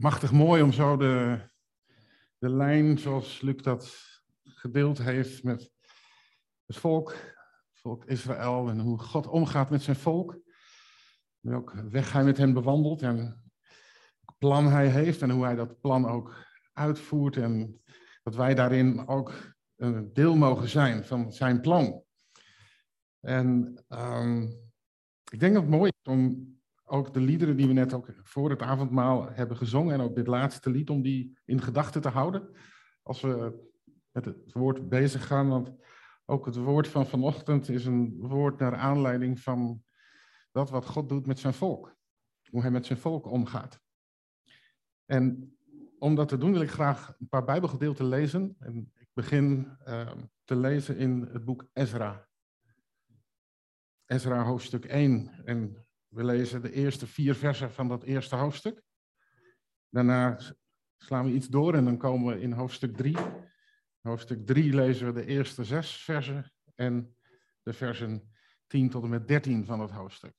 Machtig 0.00 0.32
mooi 0.32 0.62
om 0.62 0.72
zo 0.72 0.96
de, 0.96 1.40
de 2.38 2.48
lijn 2.48 2.98
zoals 2.98 3.40
Luc 3.40 3.62
dat 3.62 3.96
gedeeld 4.42 4.98
heeft 4.98 5.42
met 5.42 5.70
het 6.66 6.76
volk, 6.76 7.10
het 7.10 7.80
volk 7.80 8.04
Israël 8.04 8.68
en 8.68 8.78
hoe 8.78 8.98
God 8.98 9.26
omgaat 9.26 9.70
met 9.70 9.82
zijn 9.82 9.96
volk. 9.96 10.38
Welke 11.40 11.88
weg 11.88 12.12
hij 12.12 12.24
met 12.24 12.36
hen 12.36 12.52
bewandelt 12.52 13.02
en 13.02 13.50
plan 14.38 14.66
hij 14.66 14.88
heeft 14.88 15.22
en 15.22 15.30
hoe 15.30 15.44
hij 15.44 15.54
dat 15.54 15.80
plan 15.80 16.06
ook 16.06 16.46
uitvoert 16.72 17.36
en 17.36 17.82
dat 18.22 18.34
wij 18.34 18.54
daarin 18.54 19.08
ook 19.08 19.54
een 19.76 20.12
deel 20.12 20.36
mogen 20.36 20.68
zijn 20.68 21.04
van 21.04 21.32
zijn 21.32 21.60
plan. 21.60 22.04
En 23.20 23.82
um, 23.88 24.42
ik 25.30 25.40
denk 25.40 25.54
dat 25.54 25.62
het 25.62 25.70
mooi 25.70 25.90
is 26.00 26.10
om 26.10 26.48
ook 26.90 27.14
de 27.14 27.20
liederen 27.20 27.56
die 27.56 27.66
we 27.66 27.72
net 27.72 27.92
ook 27.92 28.12
voor 28.22 28.50
het 28.50 28.62
avondmaal 28.62 29.30
hebben 29.30 29.56
gezongen 29.56 29.94
en 29.94 30.00
ook 30.00 30.14
dit 30.14 30.26
laatste 30.26 30.70
lied, 30.70 30.90
om 30.90 31.02
die 31.02 31.38
in 31.44 31.60
gedachten 31.60 32.00
te 32.00 32.08
houden 32.08 32.50
als 33.02 33.20
we 33.20 33.68
met 34.10 34.24
het 34.24 34.52
woord 34.52 34.88
bezig 34.88 35.26
gaan. 35.26 35.48
Want 35.48 35.72
ook 36.24 36.46
het 36.46 36.56
woord 36.56 36.88
van 36.88 37.06
vanochtend 37.06 37.68
is 37.68 37.84
een 37.84 38.16
woord 38.18 38.58
naar 38.58 38.76
aanleiding 38.76 39.40
van 39.40 39.82
dat 40.52 40.70
wat 40.70 40.86
God 40.86 41.08
doet 41.08 41.26
met 41.26 41.38
zijn 41.38 41.54
volk. 41.54 41.96
Hoe 42.50 42.60
hij 42.60 42.70
met 42.70 42.86
zijn 42.86 42.98
volk 42.98 43.26
omgaat. 43.26 43.80
En 45.06 45.56
om 45.98 46.14
dat 46.14 46.28
te 46.28 46.38
doen 46.38 46.52
wil 46.52 46.60
ik 46.60 46.70
graag 46.70 47.14
een 47.18 47.28
paar 47.28 47.44
Bijbelgedeelten 47.44 48.06
lezen. 48.06 48.56
En 48.58 48.92
ik 48.94 49.08
begin 49.12 49.76
uh, 49.86 50.12
te 50.44 50.56
lezen 50.56 50.96
in 50.96 51.28
het 51.32 51.44
boek 51.44 51.68
Ezra. 51.72 52.28
Ezra 54.06 54.42
hoofdstuk 54.42 54.84
1. 54.84 55.30
En 55.44 55.86
we 56.10 56.24
lezen 56.24 56.62
de 56.62 56.72
eerste 56.72 57.06
vier 57.06 57.34
versen 57.34 57.72
van 57.72 57.88
dat 57.88 58.02
eerste 58.02 58.36
hoofdstuk. 58.36 58.82
Daarna 59.88 60.38
slaan 60.96 61.24
we 61.24 61.32
iets 61.32 61.48
door 61.48 61.74
en 61.74 61.84
dan 61.84 61.98
komen 61.98 62.34
we 62.34 62.40
in 62.40 62.52
hoofdstuk 62.52 62.96
3. 62.96 63.16
Hoofdstuk 64.00 64.46
3 64.46 64.74
lezen 64.74 65.06
we 65.06 65.12
de 65.12 65.26
eerste 65.26 65.64
zes 65.64 65.96
versen 65.96 66.52
en 66.74 67.16
de 67.62 67.72
versen 67.72 68.32
10 68.66 68.90
tot 68.90 69.02
en 69.02 69.08
met 69.08 69.28
13 69.28 69.64
van 69.64 69.80
het 69.80 69.90
hoofdstuk. 69.90 70.34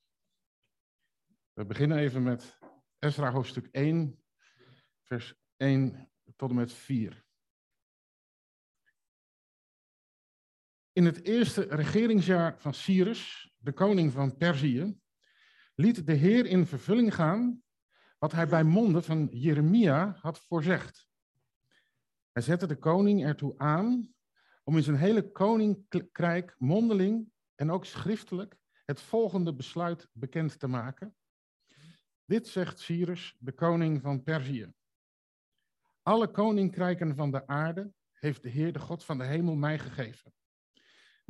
We 1.52 1.66
beginnen 1.66 1.98
even 1.98 2.22
met 2.22 2.58
Ezra 2.98 3.30
hoofdstuk 3.30 3.68
1, 3.70 4.22
vers 5.02 5.34
1 5.56 6.10
tot 6.36 6.50
en 6.50 6.56
met 6.56 6.72
4. 6.72 7.24
In 10.92 11.04
het 11.04 11.24
eerste 11.24 11.62
regeringsjaar 11.62 12.60
van 12.60 12.74
Cyrus, 12.74 13.52
de 13.58 13.72
koning 13.72 14.12
van 14.12 14.36
Perzië, 14.36 15.01
liet 15.82 16.06
de 16.06 16.12
Heer 16.12 16.46
in 16.46 16.66
vervulling 16.66 17.14
gaan 17.14 17.62
wat 18.18 18.32
hij 18.32 18.48
bij 18.48 18.64
monden 18.64 19.02
van 19.02 19.28
Jeremia 19.30 20.16
had 20.20 20.38
voorzegd. 20.38 21.06
Hij 22.32 22.42
zette 22.42 22.66
de 22.66 22.76
koning 22.76 23.24
ertoe 23.24 23.54
aan 23.58 24.14
om 24.64 24.76
in 24.76 24.82
zijn 24.82 24.96
hele 24.96 25.30
koninkrijk 25.30 26.54
mondeling 26.58 27.32
en 27.54 27.70
ook 27.70 27.84
schriftelijk 27.84 28.56
het 28.84 29.00
volgende 29.00 29.54
besluit 29.54 30.08
bekend 30.12 30.58
te 30.58 30.66
maken. 30.66 31.16
Dit 32.24 32.48
zegt 32.48 32.80
Cyrus, 32.80 33.36
de 33.38 33.52
koning 33.52 34.00
van 34.00 34.22
Perzië. 34.22 34.72
Alle 36.02 36.30
koninkrijken 36.30 37.14
van 37.14 37.30
de 37.30 37.46
aarde 37.46 37.92
heeft 38.12 38.42
de 38.42 38.48
Heer, 38.48 38.72
de 38.72 38.78
God 38.78 39.04
van 39.04 39.18
de 39.18 39.24
hemel, 39.24 39.54
mij 39.54 39.78
gegeven. 39.78 40.34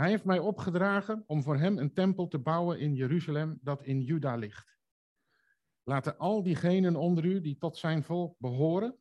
Hij 0.02 0.10
heeft 0.10 0.24
mij 0.24 0.38
opgedragen 0.38 1.24
om 1.26 1.42
voor 1.42 1.56
hem 1.56 1.78
een 1.78 1.92
tempel 1.92 2.28
te 2.28 2.38
bouwen 2.38 2.78
in 2.78 2.94
Jeruzalem 2.94 3.58
dat 3.60 3.82
in 3.82 4.00
Juda 4.00 4.34
ligt. 4.34 4.78
Laten 5.82 6.18
al 6.18 6.42
diegenen 6.42 6.96
onder 6.96 7.24
u 7.24 7.40
die 7.40 7.58
tot 7.58 7.76
zijn 7.76 8.02
volk 8.02 8.38
behoren, 8.38 8.98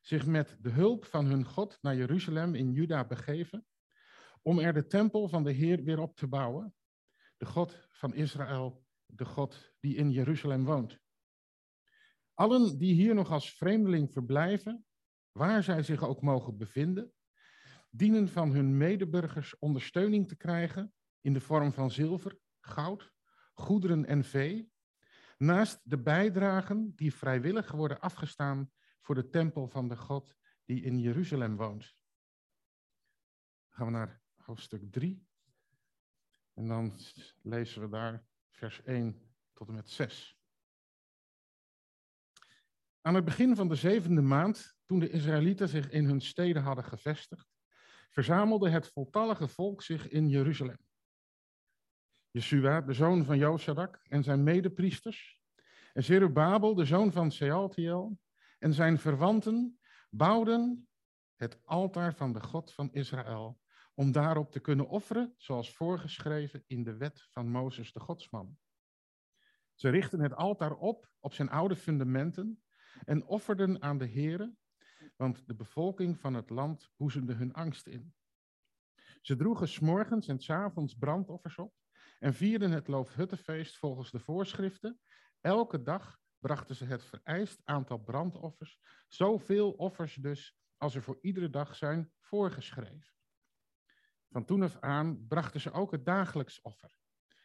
zich 0.00 0.26
met 0.26 0.56
de 0.60 0.70
hulp 0.70 1.04
van 1.04 1.26
hun 1.26 1.44
God 1.44 1.78
naar 1.80 1.96
Jeruzalem 1.96 2.54
in 2.54 2.72
Juda 2.72 3.06
begeven, 3.06 3.66
om 4.42 4.58
er 4.58 4.72
de 4.72 4.86
tempel 4.86 5.28
van 5.28 5.44
de 5.44 5.52
Heer 5.52 5.82
weer 5.84 5.98
op 5.98 6.16
te 6.16 6.26
bouwen, 6.26 6.74
de 7.36 7.46
God 7.46 7.88
van 7.90 8.14
Israël, 8.14 8.84
de 9.06 9.24
God 9.24 9.72
die 9.80 9.96
in 9.96 10.10
Jeruzalem 10.10 10.64
woont. 10.64 10.98
Allen 12.34 12.78
die 12.78 12.94
hier 12.94 13.14
nog 13.14 13.30
als 13.30 13.52
vreemdeling 13.56 14.12
verblijven, 14.12 14.86
waar 15.32 15.62
zij 15.62 15.82
zich 15.82 16.04
ook 16.04 16.22
mogen 16.22 16.56
bevinden, 16.56 17.12
dienen 17.90 18.28
van 18.28 18.52
hun 18.52 18.76
medeburgers 18.76 19.58
ondersteuning 19.58 20.28
te 20.28 20.36
krijgen 20.36 20.94
in 21.20 21.32
de 21.32 21.40
vorm 21.40 21.72
van 21.72 21.90
zilver, 21.90 22.38
goud, 22.60 23.12
goederen 23.52 24.06
en 24.06 24.24
vee, 24.24 24.72
naast 25.38 25.80
de 25.82 25.98
bijdragen 25.98 26.92
die 26.96 27.14
vrijwillig 27.14 27.70
worden 27.70 28.00
afgestaan 28.00 28.70
voor 29.00 29.14
de 29.14 29.28
tempel 29.28 29.68
van 29.68 29.88
de 29.88 29.96
God 29.96 30.34
die 30.64 30.82
in 30.82 30.98
Jeruzalem 30.98 31.56
woont. 31.56 31.94
Gaan 33.68 33.86
we 33.86 33.92
naar 33.92 34.20
hoofdstuk 34.36 34.92
3. 34.92 35.26
En 36.54 36.68
dan 36.68 36.98
lezen 37.42 37.82
we 37.82 37.88
daar 37.88 38.24
vers 38.50 38.82
1 38.82 39.34
tot 39.52 39.68
en 39.68 39.74
met 39.74 39.90
6. 39.90 40.38
Aan 43.00 43.14
het 43.14 43.24
begin 43.24 43.56
van 43.56 43.68
de 43.68 43.74
zevende 43.74 44.20
maand, 44.20 44.76
toen 44.84 44.98
de 44.98 45.10
Israëlieten 45.10 45.68
zich 45.68 45.90
in 45.90 46.04
hun 46.04 46.20
steden 46.20 46.62
hadden 46.62 46.84
gevestigd, 46.84 47.48
verzamelde 48.10 48.70
het 48.70 48.88
voltallige 48.88 49.48
volk 49.48 49.82
zich 49.82 50.08
in 50.08 50.28
Jeruzalem. 50.28 50.78
Jesua, 52.30 52.80
de 52.80 52.92
zoon 52.92 53.24
van 53.24 53.38
Josadak, 53.38 54.00
en 54.08 54.22
zijn 54.22 54.42
medepriesters, 54.42 55.40
en 55.92 56.04
Zerubabel, 56.04 56.74
de 56.74 56.84
zoon 56.84 57.12
van 57.12 57.30
Sealtiel, 57.30 58.18
en 58.58 58.74
zijn 58.74 58.98
verwanten 58.98 59.80
bouwden 60.10 60.88
het 61.36 61.64
altaar 61.64 62.14
van 62.14 62.32
de 62.32 62.40
God 62.40 62.72
van 62.72 62.92
Israël, 62.92 63.60
om 63.94 64.12
daarop 64.12 64.50
te 64.52 64.60
kunnen 64.60 64.88
offeren, 64.88 65.34
zoals 65.36 65.74
voorgeschreven 65.74 66.64
in 66.66 66.82
de 66.82 66.96
wet 66.96 67.26
van 67.30 67.50
Mozes 67.50 67.92
de 67.92 68.00
Godsman. 68.00 68.58
Ze 69.74 69.88
richtten 69.88 70.20
het 70.20 70.34
altaar 70.34 70.74
op 70.74 71.10
op 71.20 71.32
zijn 71.32 71.50
oude 71.50 71.76
fundamenten 71.76 72.62
en 73.04 73.26
offerden 73.26 73.82
aan 73.82 73.98
de 73.98 74.08
Heere 74.08 74.54
want 75.20 75.46
de 75.46 75.54
bevolking 75.54 76.20
van 76.20 76.34
het 76.34 76.50
land 76.50 76.90
boezemde 76.96 77.34
hun 77.34 77.52
angst 77.52 77.86
in. 77.86 78.14
Ze 79.20 79.36
droegen 79.36 79.68
s'morgens 79.68 80.28
en 80.28 80.40
s 80.40 80.50
avonds 80.50 80.94
brandoffers 80.94 81.58
op 81.58 81.74
en 82.18 82.34
vierden 82.34 82.70
het 82.70 82.88
Loofhuttenfeest 82.88 83.78
volgens 83.78 84.10
de 84.10 84.18
voorschriften. 84.18 85.00
Elke 85.40 85.82
dag 85.82 86.18
brachten 86.38 86.76
ze 86.76 86.84
het 86.84 87.04
vereist 87.04 87.60
aantal 87.64 87.98
brandoffers, 87.98 88.78
zoveel 89.08 89.70
offers 89.70 90.14
dus 90.14 90.58
als 90.76 90.94
er 90.94 91.02
voor 91.02 91.18
iedere 91.20 91.50
dag 91.50 91.76
zijn 91.76 92.12
voorgeschreven. 92.18 93.14
Van 94.30 94.44
toen 94.44 94.62
af 94.62 94.78
aan 94.78 95.26
brachten 95.26 95.60
ze 95.60 95.72
ook 95.72 95.90
het 95.90 96.04
dagelijks 96.04 96.60
offer, 96.60 96.98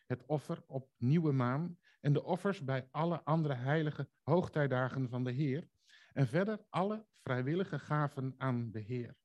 het 0.06 0.26
offer 0.26 0.64
op 0.68 0.90
nieuwe 0.98 1.32
maan 1.32 1.78
en 2.02 2.14
de 2.14 2.24
offers 2.24 2.64
bij 2.64 2.88
alle 2.92 3.24
andere 3.24 3.54
heilige 3.54 4.10
hoogtijdagen 4.22 5.10
van 5.10 5.24
de 5.24 5.32
Heer, 5.32 5.70
en 6.16 6.28
verder 6.28 6.66
alle 6.70 7.06
vrijwillige 7.22 7.80
gaven 7.80 8.34
aan 8.38 8.72
de 8.72 8.80
Heer. 8.80 9.16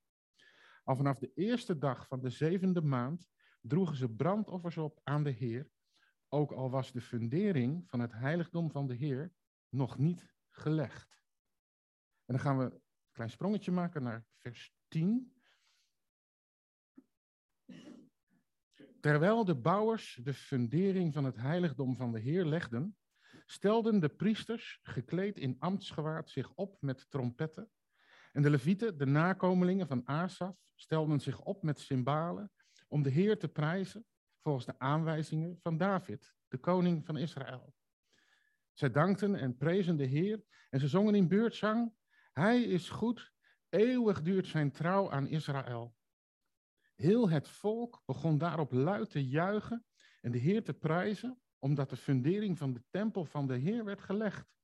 Al 0.85 0.97
vanaf 0.97 1.19
de 1.19 1.33
eerste 1.35 1.79
dag 1.79 2.07
van 2.07 2.21
de 2.21 2.31
zevende 2.31 2.83
maand 2.83 3.29
droegen 3.61 3.97
ze 3.97 4.15
brandoffers 4.15 4.77
op 4.77 5.01
aan 5.03 5.25
de 5.25 5.31
Heer, 5.31 5.71
ook 6.29 6.53
al 6.53 6.71
was 6.71 6.93
de 6.93 7.01
fundering 7.01 7.89
van 7.89 8.01
het 8.01 8.13
heiligdom 8.13 8.71
van 8.71 8.87
de 8.87 8.95
Heer 8.95 9.33
nog 9.69 9.99
niet 9.99 10.35
gelegd. 10.49 11.23
En 12.25 12.35
dan 12.35 12.41
gaan 12.41 12.59
we 12.59 12.65
een 12.65 12.83
klein 13.13 13.31
sprongetje 13.31 13.71
maken 13.71 14.03
naar 14.03 14.27
vers 14.37 14.75
10. 14.89 15.35
Terwijl 19.01 19.45
de 19.45 19.57
bouwers 19.57 20.21
de 20.23 20.35
fundering 20.35 21.13
van 21.13 21.25
het 21.25 21.37
heiligdom 21.37 21.97
van 21.97 22.13
de 22.13 22.21
Heer 22.21 22.45
legden, 22.45 22.97
stelden 23.51 24.01
de 24.01 24.09
priesters, 24.09 24.79
gekleed 24.83 25.39
in 25.39 25.57
ambtsgewaad, 25.59 26.31
zich 26.31 26.55
op 26.55 26.77
met 26.81 27.11
trompetten. 27.11 27.71
En 28.33 28.43
de 28.43 28.51
levieten, 28.51 28.99
de 28.99 29.07
nakomelingen 29.07 29.87
van 29.87 30.07
Asaf, 30.07 30.57
stelden 30.75 31.21
zich 31.21 31.41
op 31.41 31.63
met 31.63 31.81
cymbalen 31.81 32.53
om 32.89 33.03
de 33.03 33.11
Heer 33.11 33.39
te 33.39 33.49
prijzen 33.49 34.07
volgens 34.43 34.67
de 34.67 34.79
aanwijzingen 34.79 35.59
van 35.63 35.77
David, 35.77 36.35
de 36.49 36.59
koning 36.59 37.07
van 37.07 37.17
Israël. 37.17 37.75
Zij 38.73 38.91
dankten 38.91 39.35
en 39.35 39.57
prezen 39.57 39.97
de 39.97 40.07
Heer 40.07 40.45
en 40.71 40.81
ze 40.81 40.89
zongen 40.89 41.15
in 41.15 41.29
beurtzang, 41.29 41.95
Hij 42.33 42.63
is 42.63 42.89
goed, 42.89 43.33
eeuwig 43.69 44.23
duurt 44.23 44.47
zijn 44.47 44.73
trouw 44.73 45.11
aan 45.11 45.29
Israël. 45.29 45.95
Heel 46.95 47.31
het 47.31 47.49
volk 47.49 48.03
begon 48.07 48.39
daarop 48.39 48.73
luid 48.73 49.11
te 49.11 49.29
juichen 49.29 49.85
en 50.21 50.31
de 50.31 50.39
Heer 50.39 50.65
te 50.65 50.75
prijzen 50.75 51.41
omdat 51.61 51.91
de 51.91 51.97
fundering 51.97 52.59
van 52.59 52.73
de 52.73 52.83
tempel 52.91 53.25
van 53.25 53.47
de 53.47 53.57
Heer 53.57 53.85
werd 53.85 54.01
gelegd. 54.01 54.55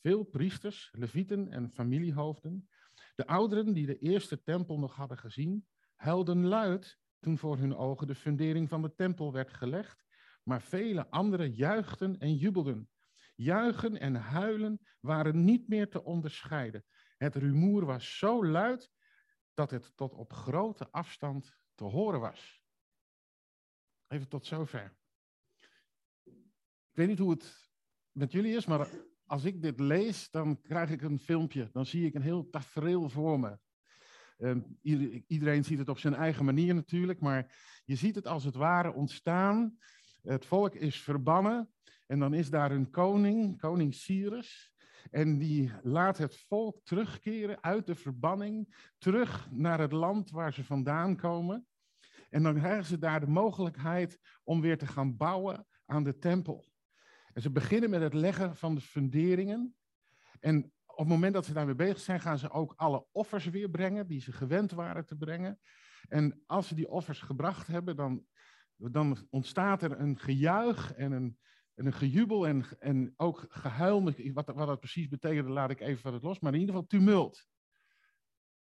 Veel 0.00 0.24
priesters, 0.24 0.90
levieten 0.92 1.48
en 1.48 1.70
familiehoofden, 1.70 2.68
de 3.14 3.26
ouderen 3.26 3.72
die 3.72 3.86
de 3.86 3.98
eerste 3.98 4.42
tempel 4.42 4.78
nog 4.78 4.94
hadden 4.94 5.18
gezien, 5.18 5.66
huilden 5.94 6.44
luid 6.44 6.98
toen 7.20 7.38
voor 7.38 7.58
hun 7.58 7.76
ogen 7.76 8.06
de 8.06 8.14
fundering 8.14 8.68
van 8.68 8.82
de 8.82 8.94
tempel 8.94 9.32
werd 9.32 9.52
gelegd, 9.52 10.04
maar 10.42 10.62
vele 10.62 11.10
anderen 11.10 11.54
juichten 11.54 12.18
en 12.18 12.34
jubelden. 12.34 12.90
juichen 13.34 14.00
en 14.00 14.14
huilen 14.14 14.80
waren 15.00 15.44
niet 15.44 15.68
meer 15.68 15.88
te 15.88 16.04
onderscheiden. 16.04 16.84
Het 17.16 17.34
rumoer 17.34 17.84
was 17.84 18.18
zo 18.18 18.46
luid 18.46 18.90
dat 19.54 19.70
het 19.70 19.96
tot 19.96 20.14
op 20.14 20.32
grote 20.32 20.90
afstand 20.90 21.56
te 21.74 21.84
horen 21.84 22.20
was. 22.20 22.62
Even 24.06 24.28
tot 24.28 24.46
zover. 24.46 24.96
Weet 26.98 27.08
niet 27.08 27.18
hoe 27.18 27.30
het 27.30 27.70
met 28.12 28.32
jullie 28.32 28.54
is, 28.54 28.66
maar 28.66 28.88
als 29.26 29.44
ik 29.44 29.62
dit 29.62 29.80
lees, 29.80 30.30
dan 30.30 30.60
krijg 30.60 30.90
ik 30.90 31.02
een 31.02 31.18
filmpje. 31.18 31.68
Dan 31.72 31.86
zie 31.86 32.06
ik 32.06 32.14
een 32.14 32.22
heel 32.22 32.50
tafereel 32.50 33.08
voor 33.08 33.40
me. 33.40 33.58
Ehm, 34.38 34.60
iedereen 35.26 35.64
ziet 35.64 35.78
het 35.78 35.88
op 35.88 35.98
zijn 35.98 36.14
eigen 36.14 36.44
manier 36.44 36.74
natuurlijk, 36.74 37.20
maar 37.20 37.56
je 37.84 37.94
ziet 37.94 38.14
het 38.14 38.26
als 38.26 38.44
het 38.44 38.54
ware 38.54 38.92
ontstaan. 38.92 39.78
Het 40.22 40.46
volk 40.46 40.74
is 40.74 41.00
verbannen 41.00 41.72
en 42.06 42.18
dan 42.18 42.34
is 42.34 42.50
daar 42.50 42.70
een 42.70 42.90
koning, 42.90 43.60
koning 43.60 43.94
Cyrus. 43.94 44.72
En 45.10 45.38
die 45.38 45.72
laat 45.82 46.18
het 46.18 46.36
volk 46.36 46.80
terugkeren 46.84 47.62
uit 47.62 47.86
de 47.86 47.94
verbanning, 47.94 48.90
terug 48.98 49.48
naar 49.50 49.80
het 49.80 49.92
land 49.92 50.30
waar 50.30 50.52
ze 50.52 50.64
vandaan 50.64 51.16
komen. 51.16 51.66
En 52.30 52.42
dan 52.42 52.54
krijgen 52.54 52.84
ze 52.84 52.98
daar 52.98 53.20
de 53.20 53.26
mogelijkheid 53.26 54.18
om 54.44 54.60
weer 54.60 54.78
te 54.78 54.86
gaan 54.86 55.16
bouwen 55.16 55.66
aan 55.86 56.04
de 56.04 56.18
tempel. 56.18 56.67
En 57.32 57.42
ze 57.42 57.50
beginnen 57.50 57.90
met 57.90 58.00
het 58.00 58.14
leggen 58.14 58.56
van 58.56 58.74
de 58.74 58.80
funderingen. 58.80 59.76
En 60.40 60.72
op 60.86 60.98
het 60.98 61.08
moment 61.08 61.34
dat 61.34 61.46
ze 61.46 61.52
daarmee 61.52 61.74
bezig 61.74 62.00
zijn, 62.00 62.20
gaan 62.20 62.38
ze 62.38 62.50
ook 62.50 62.72
alle 62.76 63.06
offers 63.12 63.44
weer 63.44 63.70
brengen 63.70 64.06
die 64.06 64.20
ze 64.20 64.32
gewend 64.32 64.70
waren 64.70 65.06
te 65.06 65.16
brengen. 65.16 65.60
En 66.08 66.42
als 66.46 66.68
ze 66.68 66.74
die 66.74 66.88
offers 66.88 67.20
gebracht 67.20 67.66
hebben, 67.66 67.96
dan, 67.96 68.26
dan 68.76 69.26
ontstaat 69.30 69.82
er 69.82 70.00
een 70.00 70.18
gejuich 70.18 70.92
en 70.94 71.12
een, 71.12 71.38
en 71.74 71.86
een 71.86 71.92
gejubel 71.92 72.46
en, 72.46 72.64
en 72.78 73.14
ook 73.16 73.46
gehuil. 73.48 74.04
Wat, 74.32 74.46
wat 74.46 74.66
dat 74.66 74.80
precies 74.80 75.08
betekent, 75.08 75.48
laat 75.48 75.70
ik 75.70 75.80
even 75.80 76.00
van 76.00 76.12
het 76.12 76.22
los. 76.22 76.40
Maar 76.40 76.54
in 76.54 76.60
ieder 76.60 76.74
geval 76.74 76.88
tumult. 76.88 77.46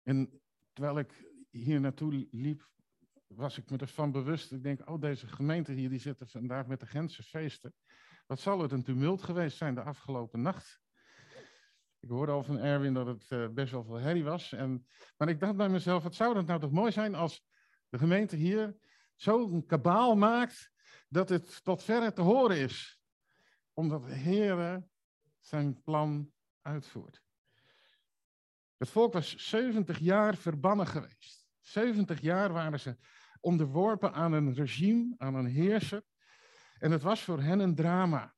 En 0.02 0.40
terwijl 0.72 0.98
ik 0.98 1.34
hier 1.50 1.80
naartoe 1.80 2.28
liep, 2.30 2.70
was 3.26 3.58
ik 3.58 3.70
me 3.70 3.76
ervan 3.76 4.12
bewust. 4.12 4.52
Ik 4.52 4.62
denk, 4.62 4.90
oh, 4.90 5.00
deze 5.00 5.26
gemeente 5.26 5.72
hier, 5.72 5.88
die 5.88 5.98
zitten 5.98 6.28
vandaag 6.28 6.66
met 6.66 6.80
de 6.80 6.86
Gentse 6.86 7.22
feesten. 7.22 7.74
Wat 8.26 8.40
zal 8.40 8.60
het 8.60 8.72
een 8.72 8.82
tumult 8.82 9.22
geweest 9.22 9.56
zijn 9.56 9.74
de 9.74 9.82
afgelopen 9.82 10.42
nacht? 10.42 10.80
Ik 12.00 12.08
hoorde 12.08 12.32
al 12.32 12.42
van 12.42 12.58
Erwin 12.58 12.94
dat 12.94 13.06
het 13.06 13.30
uh, 13.30 13.48
best 13.48 13.72
wel 13.72 13.84
veel 13.84 13.98
herrie 13.98 14.24
was. 14.24 14.52
En, 14.52 14.86
maar 15.16 15.28
ik 15.28 15.40
dacht 15.40 15.56
bij 15.56 15.68
mezelf, 15.68 16.02
wat 16.02 16.14
zou 16.14 16.34
dat 16.34 16.46
nou 16.46 16.60
toch 16.60 16.72
mooi 16.72 16.92
zijn 16.92 17.14
als 17.14 17.44
de 17.88 17.98
gemeente 17.98 18.36
hier 18.36 18.76
zo'n 19.14 19.66
kabaal 19.66 20.16
maakt 20.16 20.70
dat 21.08 21.28
het 21.28 21.64
tot 21.64 21.82
verre 21.82 22.12
te 22.12 22.22
horen 22.22 22.56
is. 22.56 23.00
Omdat 23.72 24.04
de 24.04 24.14
Heer 24.14 24.88
zijn 25.40 25.82
plan 25.82 26.32
uitvoert. 26.62 27.22
Het 28.76 28.88
volk 28.88 29.12
was 29.12 29.36
70 29.36 29.98
jaar 29.98 30.36
verbannen 30.36 30.86
geweest. 30.86 31.46
70 31.60 32.20
jaar 32.20 32.52
waren 32.52 32.80
ze 32.80 32.96
onderworpen 33.40 34.12
aan 34.12 34.32
een 34.32 34.54
regime, 34.54 35.14
aan 35.16 35.34
een 35.34 35.46
heerser. 35.46 36.02
En 36.82 36.90
het 36.90 37.02
was 37.02 37.22
voor 37.22 37.40
hen 37.40 37.58
een 37.58 37.74
drama. 37.74 38.34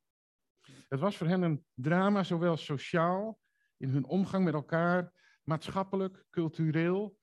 Het 0.88 1.00
was 1.00 1.16
voor 1.16 1.26
hen 1.26 1.42
een 1.42 1.64
drama, 1.74 2.22
zowel 2.22 2.56
sociaal, 2.56 3.40
in 3.76 3.88
hun 3.88 4.04
omgang 4.04 4.44
met 4.44 4.54
elkaar, 4.54 5.12
maatschappelijk, 5.42 6.24
cultureel 6.30 7.18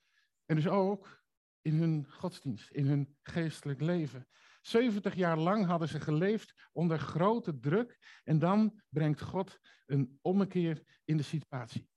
en 0.46 0.56
dus 0.56 0.68
ook 0.68 1.24
in 1.62 1.76
hun 1.76 2.06
godsdienst, 2.10 2.70
in 2.70 2.86
hun 2.86 3.18
geestelijk 3.22 3.82
leven. 3.82 4.28
70 4.62 5.16
jaar 5.16 5.38
lang 5.38 5.66
hadden 5.66 5.88
ze 5.88 6.00
geleefd 6.00 6.70
onder 6.72 7.00
grote 7.00 7.60
druk 7.60 8.20
en 8.24 8.40
dan 8.40 8.82
brengt 8.90 9.22
God 9.22 9.60
een 9.86 10.20
ommekeer 10.22 10.84
in 11.04 11.18
de 11.18 11.24
situatie. 11.24 11.90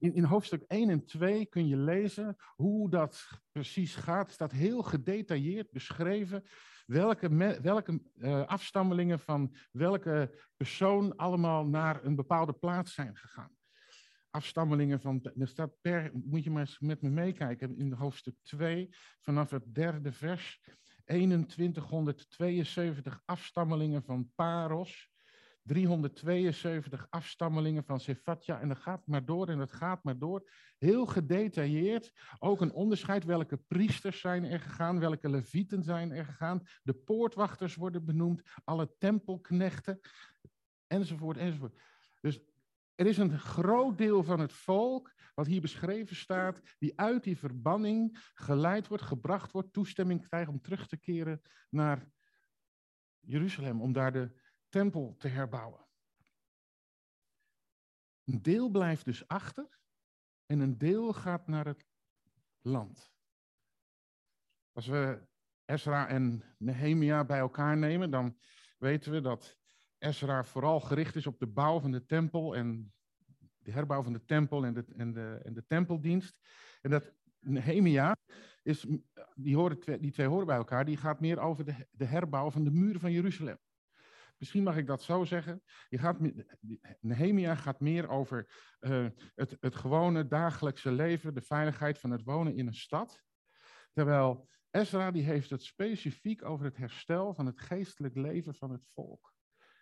In, 0.00 0.14
in 0.14 0.24
hoofdstuk 0.24 0.62
1 0.66 0.90
en 0.90 1.04
2 1.04 1.46
kun 1.46 1.68
je 1.68 1.76
lezen 1.76 2.36
hoe 2.56 2.90
dat 2.90 3.28
precies 3.52 3.94
gaat. 3.94 4.30
Staat 4.30 4.52
heel 4.52 4.82
gedetailleerd 4.82 5.70
beschreven 5.70 6.42
welke, 6.86 7.58
welke 7.62 8.00
uh, 8.16 8.46
afstammelingen 8.46 9.20
van 9.20 9.54
welke 9.70 10.44
persoon 10.56 11.16
allemaal 11.16 11.66
naar 11.66 12.04
een 12.04 12.16
bepaalde 12.16 12.52
plaats 12.52 12.94
zijn 12.94 13.16
gegaan. 13.16 13.56
Afstammelingen 14.30 15.00
van, 15.00 15.30
er 15.38 15.48
staat 15.48 15.80
per, 15.80 16.10
moet 16.12 16.44
je 16.44 16.50
maar 16.50 16.60
eens 16.60 16.78
met 16.78 17.02
me 17.02 17.08
meekijken, 17.08 17.78
in 17.78 17.92
hoofdstuk 17.92 18.34
2, 18.42 18.88
vanaf 19.20 19.50
het 19.50 19.74
derde 19.74 20.12
vers, 20.12 20.60
2172 21.04 23.22
afstammelingen 23.24 24.02
van 24.02 24.30
Paros, 24.34 25.09
372 25.70 27.06
afstammelingen 27.10 27.84
van 27.84 28.00
Sefatja. 28.00 28.60
En 28.60 28.68
dat 28.68 28.78
gaat 28.78 29.06
maar 29.06 29.24
door 29.24 29.48
en 29.48 29.58
dat 29.58 29.72
gaat 29.72 30.04
maar 30.04 30.18
door. 30.18 30.50
Heel 30.78 31.06
gedetailleerd. 31.06 32.12
Ook 32.38 32.60
een 32.60 32.72
onderscheid 32.72 33.24
welke 33.24 33.56
priesters 33.56 34.20
zijn 34.20 34.44
er 34.44 34.60
gegaan, 34.60 34.98
welke 34.98 35.28
levieten 35.28 35.82
zijn 35.82 36.12
er 36.12 36.24
gegaan. 36.24 36.62
De 36.82 36.92
poortwachters 36.92 37.74
worden 37.74 38.04
benoemd, 38.04 38.42
alle 38.64 38.94
tempelknechten, 38.98 40.00
enzovoort, 40.86 41.36
enzovoort. 41.36 41.80
Dus 42.20 42.40
er 42.94 43.06
is 43.06 43.18
een 43.18 43.38
groot 43.38 43.98
deel 43.98 44.22
van 44.22 44.40
het 44.40 44.52
volk, 44.52 45.14
wat 45.34 45.46
hier 45.46 45.60
beschreven 45.60 46.16
staat, 46.16 46.60
die 46.78 47.00
uit 47.00 47.24
die 47.24 47.38
verbanning 47.38 48.30
geleid 48.34 48.88
wordt, 48.88 49.04
gebracht 49.04 49.52
wordt, 49.52 49.72
toestemming 49.72 50.28
krijgt 50.28 50.50
om 50.50 50.60
terug 50.60 50.88
te 50.88 50.96
keren 50.96 51.40
naar 51.68 52.08
Jeruzalem, 53.20 53.80
om 53.80 53.92
daar 53.92 54.12
de 54.12 54.38
tempel 54.70 55.14
te 55.18 55.28
herbouwen. 55.28 55.86
Een 58.24 58.42
deel 58.42 58.68
blijft 58.68 59.04
dus 59.04 59.28
achter 59.28 59.78
en 60.46 60.60
een 60.60 60.78
deel 60.78 61.12
gaat 61.12 61.46
naar 61.46 61.66
het 61.66 61.86
land. 62.60 63.12
Als 64.72 64.86
we 64.86 65.28
Ezra 65.64 66.08
en 66.08 66.42
Nehemia 66.58 67.24
bij 67.24 67.38
elkaar 67.38 67.76
nemen, 67.76 68.10
dan 68.10 68.38
weten 68.78 69.12
we 69.12 69.20
dat 69.20 69.58
Ezra 69.98 70.44
vooral 70.44 70.80
gericht 70.80 71.16
is 71.16 71.26
op 71.26 71.38
de 71.38 71.46
bouw 71.46 71.80
van 71.80 71.90
de 71.90 72.06
tempel 72.06 72.56
en 72.56 72.92
de 73.58 73.70
herbouw 73.70 74.02
van 74.02 74.12
de 74.12 74.24
tempel 74.24 74.64
en 74.64 74.74
de, 74.74 74.84
en 74.96 75.12
de, 75.12 75.40
en 75.42 75.54
de 75.54 75.66
tempeldienst. 75.66 76.38
En 76.80 76.90
dat 76.90 77.12
Nehemia, 77.40 78.16
is, 78.62 78.86
die, 79.34 79.56
horen, 79.56 80.00
die 80.00 80.10
twee 80.10 80.26
horen 80.26 80.46
bij 80.46 80.56
elkaar, 80.56 80.84
die 80.84 80.96
gaat 80.96 81.20
meer 81.20 81.38
over 81.38 81.64
de, 81.64 81.86
de 81.90 82.04
herbouw 82.04 82.50
van 82.50 82.64
de 82.64 82.70
muren 82.70 83.00
van 83.00 83.12
Jeruzalem. 83.12 83.58
Misschien 84.40 84.62
mag 84.62 84.76
ik 84.76 84.86
dat 84.86 85.02
zo 85.02 85.24
zeggen. 85.24 85.62
Je 85.88 85.98
gaat, 85.98 86.18
Nehemia 87.00 87.54
gaat 87.54 87.80
meer 87.80 88.08
over 88.08 88.50
uh, 88.80 89.06
het, 89.34 89.56
het 89.60 89.74
gewone 89.74 90.26
dagelijkse 90.26 90.92
leven, 90.92 91.34
de 91.34 91.42
veiligheid 91.42 91.98
van 91.98 92.10
het 92.10 92.22
wonen 92.22 92.56
in 92.56 92.66
een 92.66 92.74
stad. 92.74 93.22
Terwijl 93.92 94.48
Ezra 94.70 95.10
die 95.10 95.22
heeft 95.22 95.50
het 95.50 95.62
specifiek 95.62 96.44
over 96.44 96.64
het 96.64 96.76
herstel 96.76 97.34
van 97.34 97.46
het 97.46 97.60
geestelijk 97.60 98.16
leven 98.16 98.54
van 98.54 98.70
het 98.70 98.86
volk. 98.94 99.34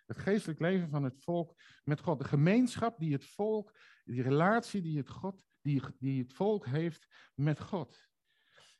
Het 0.05 0.17
geestelijk 0.17 0.59
leven 0.59 0.89
van 0.89 1.03
het 1.03 1.23
volk 1.23 1.61
met 1.83 1.99
God. 1.99 2.19
De 2.19 2.27
gemeenschap 2.27 2.99
die 2.99 3.13
het 3.13 3.25
volk, 3.25 3.77
die 4.03 4.21
relatie 4.21 4.81
die 4.81 4.97
het, 4.97 5.09
God, 5.09 5.43
die, 5.61 5.81
die 5.99 6.21
het 6.21 6.33
volk 6.33 6.65
heeft 6.65 7.07
met 7.35 7.59
God. 7.59 8.07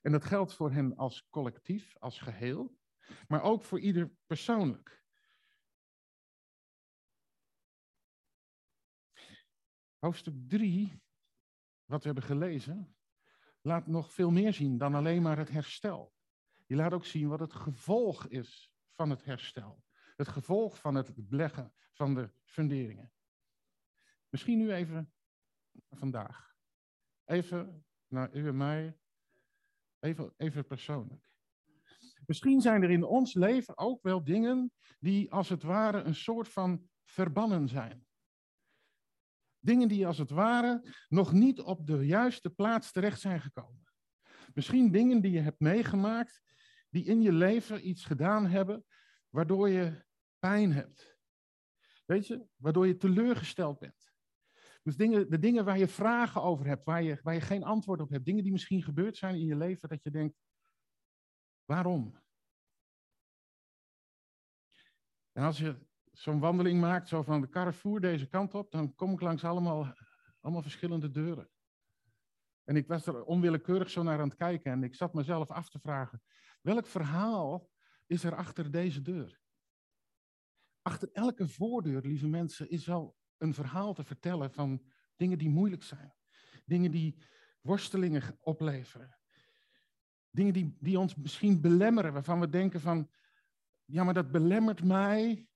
En 0.01 0.11
dat 0.11 0.25
geldt 0.25 0.53
voor 0.53 0.71
hen 0.71 0.95
als 0.95 1.27
collectief, 1.29 1.97
als 1.97 2.19
geheel, 2.19 2.75
maar 3.27 3.41
ook 3.41 3.63
voor 3.63 3.79
ieder 3.79 4.11
persoonlijk. 4.25 4.99
Hoofdstuk 9.99 10.33
3, 10.47 11.01
wat 11.85 11.99
we 11.99 12.05
hebben 12.05 12.23
gelezen, 12.23 12.95
laat 13.61 13.87
nog 13.87 14.13
veel 14.13 14.31
meer 14.31 14.53
zien 14.53 14.77
dan 14.77 14.95
alleen 14.95 15.21
maar 15.21 15.37
het 15.37 15.49
herstel. 15.49 16.13
Je 16.65 16.75
laat 16.75 16.93
ook 16.93 17.05
zien 17.05 17.27
wat 17.27 17.39
het 17.39 17.53
gevolg 17.53 18.27
is 18.27 18.73
van 18.95 19.09
het 19.09 19.25
herstel. 19.25 19.83
Het 20.15 20.27
gevolg 20.27 20.79
van 20.79 20.95
het 20.95 21.11
leggen 21.29 21.73
van 21.91 22.13
de 22.13 22.31
funderingen. 22.43 23.11
Misschien 24.29 24.57
nu 24.57 24.73
even 24.73 25.13
vandaag. 25.89 26.55
Even 27.25 27.85
naar 28.07 28.35
u 28.35 28.47
en 28.47 28.57
mij. 28.57 28.97
Even, 29.99 30.33
even 30.37 30.65
persoonlijk. 30.65 31.29
Misschien 32.25 32.61
zijn 32.61 32.83
er 32.83 32.89
in 32.89 33.03
ons 33.03 33.33
leven 33.33 33.77
ook 33.77 34.03
wel 34.03 34.23
dingen 34.23 34.73
die 34.99 35.31
als 35.31 35.49
het 35.49 35.63
ware 35.63 36.01
een 36.01 36.15
soort 36.15 36.47
van 36.47 36.89
verbannen 37.03 37.67
zijn. 37.67 38.07
Dingen 39.59 39.87
die 39.87 40.07
als 40.07 40.17
het 40.17 40.29
ware 40.29 40.93
nog 41.07 41.31
niet 41.31 41.59
op 41.59 41.87
de 41.87 42.05
juiste 42.05 42.49
plaats 42.49 42.91
terecht 42.91 43.19
zijn 43.19 43.41
gekomen. 43.41 43.87
Misschien 44.53 44.91
dingen 44.91 45.21
die 45.21 45.31
je 45.31 45.39
hebt 45.39 45.59
meegemaakt, 45.59 46.41
die 46.89 47.05
in 47.05 47.21
je 47.21 47.31
leven 47.31 47.87
iets 47.87 48.05
gedaan 48.05 48.45
hebben, 48.45 48.85
waardoor 49.29 49.69
je 49.69 50.05
pijn 50.39 50.71
hebt. 50.71 51.17
Weet 52.05 52.27
je, 52.27 52.45
waardoor 52.55 52.87
je 52.87 52.97
teleurgesteld 52.97 53.79
bent. 53.79 54.11
Dus 54.83 54.97
dingen, 54.97 55.29
de 55.29 55.39
dingen 55.39 55.65
waar 55.65 55.77
je 55.77 55.87
vragen 55.87 56.41
over 56.41 56.65
hebt, 56.65 56.85
waar 56.85 57.03
je, 57.03 57.19
waar 57.21 57.33
je 57.33 57.41
geen 57.41 57.63
antwoord 57.63 58.01
op 58.01 58.09
hebt. 58.09 58.25
Dingen 58.25 58.43
die 58.43 58.51
misschien 58.51 58.83
gebeurd 58.83 59.17
zijn 59.17 59.35
in 59.35 59.45
je 59.45 59.55
leven, 59.55 59.89
dat 59.89 60.03
je 60.03 60.11
denkt, 60.11 60.37
waarom? 61.65 62.21
En 65.31 65.43
als 65.43 65.57
je 65.57 65.87
zo'n 66.19 66.39
wandeling 66.39 66.79
maakt, 66.79 67.07
zo 67.07 67.21
van 67.21 67.41
de 67.41 67.49
Carrefour 67.49 67.99
deze 67.99 68.27
kant 68.27 68.53
op, 68.53 68.71
dan 68.71 68.95
kom 68.95 69.13
ik 69.13 69.21
langs 69.21 69.43
allemaal, 69.43 69.93
allemaal 70.41 70.61
verschillende 70.61 71.11
deuren. 71.11 71.49
En 72.63 72.75
ik 72.75 72.87
was 72.87 73.05
er 73.05 73.23
onwillekeurig 73.23 73.89
zo 73.89 74.03
naar 74.03 74.19
aan 74.19 74.27
het 74.27 74.37
kijken 74.37 74.71
en 74.71 74.83
ik 74.83 74.95
zat 74.95 75.13
mezelf 75.13 75.49
af 75.49 75.69
te 75.69 75.79
vragen, 75.79 76.21
welk 76.61 76.85
verhaal 76.85 77.69
is 78.05 78.23
er 78.23 78.35
achter 78.35 78.71
deze 78.71 79.01
deur? 79.01 79.39
Achter 80.81 81.09
elke 81.11 81.47
voordeur, 81.47 82.01
lieve 82.01 82.27
mensen, 82.27 82.69
is 82.69 82.85
wel 82.85 83.17
een 83.37 83.53
verhaal 83.53 83.93
te 83.93 84.03
vertellen 84.03 84.51
van 84.51 84.81
dingen 85.15 85.37
die 85.37 85.49
moeilijk 85.49 85.83
zijn. 85.83 86.13
Dingen 86.65 86.91
die 86.91 87.23
worstelingen 87.61 88.37
opleveren. 88.39 89.17
Dingen 90.29 90.53
die, 90.53 90.77
die 90.79 90.99
ons 90.99 91.15
misschien 91.15 91.61
belemmeren, 91.61 92.13
waarvan 92.13 92.39
we 92.39 92.49
denken 92.49 92.79
van, 92.79 93.09
ja, 93.85 94.03
maar 94.03 94.13
dat 94.13 94.31
belemmert 94.31 94.83
mij 94.83 95.49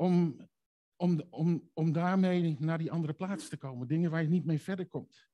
om, 0.00 0.48
om, 0.96 1.22
om, 1.30 1.70
om 1.72 1.92
daarmee 1.92 2.56
naar 2.58 2.78
die 2.78 2.92
andere 2.92 3.12
plaats 3.12 3.48
te 3.48 3.56
komen. 3.56 3.88
Dingen 3.88 4.10
waar 4.10 4.22
je 4.22 4.28
niet 4.28 4.44
mee 4.44 4.60
verder 4.60 4.88
komt. 4.88 5.28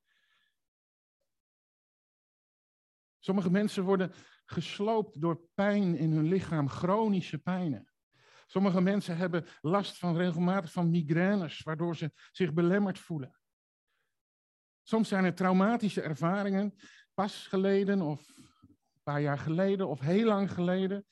Sommige 3.18 3.50
mensen 3.50 3.84
worden 3.84 4.12
gesloopt 4.44 5.20
door 5.20 5.48
pijn 5.54 5.96
in 5.96 6.12
hun 6.12 6.28
lichaam, 6.28 6.68
chronische 6.68 7.38
pijnen. 7.38 7.92
Sommige 8.46 8.80
mensen 8.80 9.16
hebben 9.16 9.46
last 9.60 9.98
van 9.98 10.16
regelmatig 10.16 10.72
van 10.72 10.90
migraines, 10.90 11.62
waardoor 11.62 11.96
ze 11.96 12.12
zich 12.32 12.52
belemmerd 12.52 12.98
voelen. 12.98 13.40
Soms 14.82 15.08
zijn 15.08 15.24
er 15.24 15.34
traumatische 15.34 16.00
ervaringen, 16.02 16.74
pas 17.14 17.46
geleden 17.46 18.02
of 18.02 18.28
een 18.36 19.02
paar 19.02 19.20
jaar 19.20 19.38
geleden 19.38 19.88
of 19.88 20.00
heel 20.00 20.26
lang 20.26 20.52
geleden. 20.52 21.06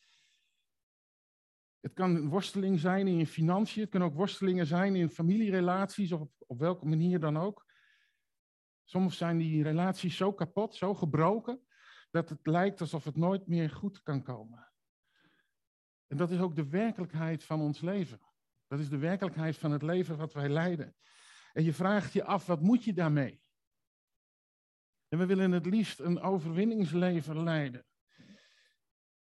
Het 1.85 1.93
kan 1.93 2.15
een 2.15 2.29
worsteling 2.29 2.81
zijn 2.81 3.07
in 3.07 3.17
je 3.17 3.27
financiën, 3.27 3.83
het 3.83 3.91
kan 3.91 4.03
ook 4.03 4.15
worstelingen 4.15 4.67
zijn 4.67 4.97
in 4.97 5.09
familierelaties 5.09 6.13
of 6.13 6.21
op, 6.21 6.33
op 6.39 6.59
welke 6.59 6.87
manier 6.87 7.21
dan 7.21 7.37
ook. 7.37 7.67
Soms 8.85 9.17
zijn 9.17 9.39
die 9.39 9.63
relaties 9.63 10.17
zo 10.17 10.33
kapot, 10.33 10.75
zo 10.75 10.95
gebroken, 10.95 11.67
dat 12.11 12.29
het 12.29 12.47
lijkt 12.47 12.81
alsof 12.81 13.05
het 13.05 13.17
nooit 13.17 13.47
meer 13.47 13.71
goed 13.71 14.03
kan 14.03 14.23
komen. 14.23 14.73
En 16.07 16.17
dat 16.17 16.31
is 16.31 16.39
ook 16.39 16.57
de 16.57 16.69
werkelijkheid 16.69 17.45
van 17.45 17.61
ons 17.61 17.81
leven. 17.81 18.21
Dat 18.67 18.79
is 18.79 18.89
de 18.89 18.99
werkelijkheid 18.99 19.57
van 19.57 19.71
het 19.71 19.83
leven 19.83 20.17
wat 20.17 20.33
wij 20.33 20.49
leiden. 20.49 20.97
En 21.53 21.65
je 21.65 21.73
vraagt 21.73 22.13
je 22.13 22.25
af, 22.25 22.47
wat 22.47 22.61
moet 22.61 22.85
je 22.85 22.93
daarmee? 22.93 23.43
En 25.09 25.19
we 25.19 25.27
willen 25.27 25.53
het 25.53 25.67
liefst 25.67 26.01
een 26.01 26.21
overwinningsleven 26.21 27.43
leiden. 27.43 27.87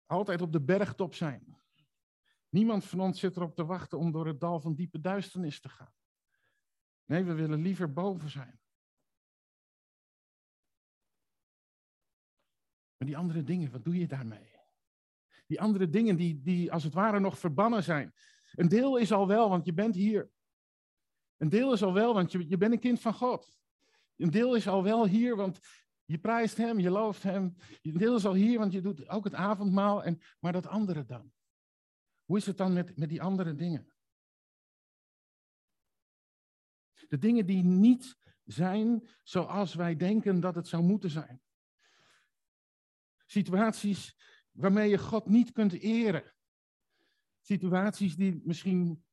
Altijd 0.07 0.43
op 0.43 0.53
de 0.53 0.61
bergtop 0.63 1.15
zijn. 1.15 1.60
Niemand 2.51 2.85
van 2.85 3.01
ons 3.01 3.21
zit 3.21 3.37
erop 3.37 3.55
te 3.55 3.65
wachten 3.65 3.99
om 3.99 4.13
door 4.13 4.27
het 4.27 4.41
dal 4.41 4.61
van 4.61 4.75
diepe 4.75 5.01
duisternis 5.01 5.61
te 5.61 5.69
gaan. 5.69 5.93
Nee, 7.05 7.25
we 7.25 7.33
willen 7.33 7.63
liever 7.63 7.93
boven 7.93 8.31
zijn. 8.31 8.61
Maar 12.97 13.09
die 13.09 13.17
andere 13.17 13.43
dingen, 13.43 13.71
wat 13.71 13.85
doe 13.85 13.99
je 13.99 14.07
daarmee? 14.07 14.51
Die 15.47 15.61
andere 15.61 15.89
dingen 15.89 16.17
die, 16.17 16.41
die 16.41 16.73
als 16.73 16.85
het 16.85 16.95
ware 16.95 17.21
nog 17.21 17.39
verbannen 17.39 17.83
zijn. 17.83 18.15
Een 18.53 18.69
deel 18.69 18.97
is 18.97 19.13
al 19.13 19.27
wel, 19.27 19.49
want 19.49 19.65
je 19.65 19.73
bent 19.73 19.95
hier. 19.95 20.31
Een 21.37 21.49
deel 21.49 21.73
is 21.73 21.83
al 21.83 21.93
wel, 21.93 22.15
want 22.15 22.33
je, 22.33 22.49
je 22.49 22.57
bent 22.57 22.73
een 22.73 22.79
kind 22.79 23.01
van 23.01 23.15
God. 23.15 23.59
Een 24.17 24.31
deel 24.31 24.55
is 24.55 24.69
al 24.69 24.83
wel 24.83 25.07
hier, 25.07 25.37
want 25.37 25.61
je 26.05 26.19
prijst 26.19 26.57
Hem, 26.57 26.79
je 26.79 26.91
looft 26.91 27.23
Hem. 27.23 27.57
Een 27.83 27.97
deel 27.97 28.17
is 28.17 28.27
al 28.27 28.35
hier, 28.35 28.59
want 28.59 28.73
je 28.73 28.81
doet 28.81 29.09
ook 29.09 29.25
het 29.25 29.35
avondmaal. 29.35 30.05
En, 30.05 30.21
maar 30.41 30.53
dat 30.53 30.67
andere 30.67 31.05
dan? 31.05 31.33
Hoe 32.31 32.39
is 32.39 32.47
het 32.47 32.57
dan 32.57 32.73
met, 32.73 32.97
met 32.97 33.09
die 33.09 33.23
andere 33.23 33.55
dingen? 33.55 33.93
De 37.09 37.19
dingen 37.19 37.47
die 37.47 37.63
niet 37.63 38.19
zijn 38.45 39.09
zoals 39.23 39.75
wij 39.75 39.97
denken 39.97 40.41
dat 40.41 40.55
het 40.55 40.69
zou 40.69 40.83
moeten 40.83 41.11
zijn. 41.11 41.43
Situaties 43.27 44.17
waarmee 44.51 44.89
je 44.91 44.99
God 44.99 45.27
niet 45.27 45.53
kunt 45.53 45.73
eren. 45.73 46.33
Situaties 47.41 48.17
die 48.17 48.41
misschien 48.45 49.05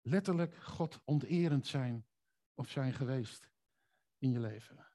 letterlijk 0.00 0.56
God 0.56 1.00
onterend 1.04 1.66
zijn 1.66 2.06
of 2.54 2.70
zijn 2.70 2.92
geweest 2.92 3.50
in 4.18 4.30
je 4.30 4.40
leven. 4.40 4.86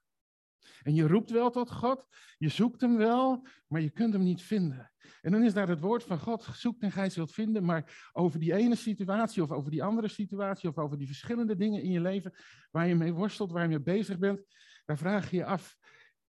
En 0.83 0.95
je 0.95 1.07
roept 1.07 1.29
wel 1.29 1.49
tot 1.49 1.71
God, 1.71 2.07
je 2.37 2.49
zoekt 2.49 2.81
hem 2.81 2.97
wel, 2.97 3.47
maar 3.67 3.81
je 3.81 3.89
kunt 3.89 4.13
hem 4.13 4.23
niet 4.23 4.41
vinden. 4.41 4.91
En 5.21 5.31
dan 5.31 5.43
is 5.43 5.53
daar 5.53 5.67
het 5.67 5.79
woord 5.79 6.03
van 6.03 6.19
God, 6.19 6.43
zoekt 6.43 6.81
en 6.81 6.91
gij 6.91 7.09
zult 7.09 7.31
vinden, 7.31 7.65
maar 7.65 8.09
over 8.13 8.39
die 8.39 8.53
ene 8.53 8.75
situatie 8.75 9.43
of 9.43 9.51
over 9.51 9.71
die 9.71 9.83
andere 9.83 10.07
situatie 10.07 10.69
of 10.69 10.77
over 10.77 10.97
die 10.97 11.07
verschillende 11.07 11.55
dingen 11.55 11.81
in 11.81 11.91
je 11.91 12.01
leven 12.01 12.33
waar 12.71 12.87
je 12.87 12.95
mee 12.95 13.13
worstelt, 13.13 13.51
waar 13.51 13.61
je 13.61 13.67
mee 13.67 13.81
bezig 13.81 14.17
bent, 14.17 14.45
daar 14.85 14.97
vraag 14.97 15.31
je 15.31 15.37
je 15.37 15.45
af, 15.45 15.77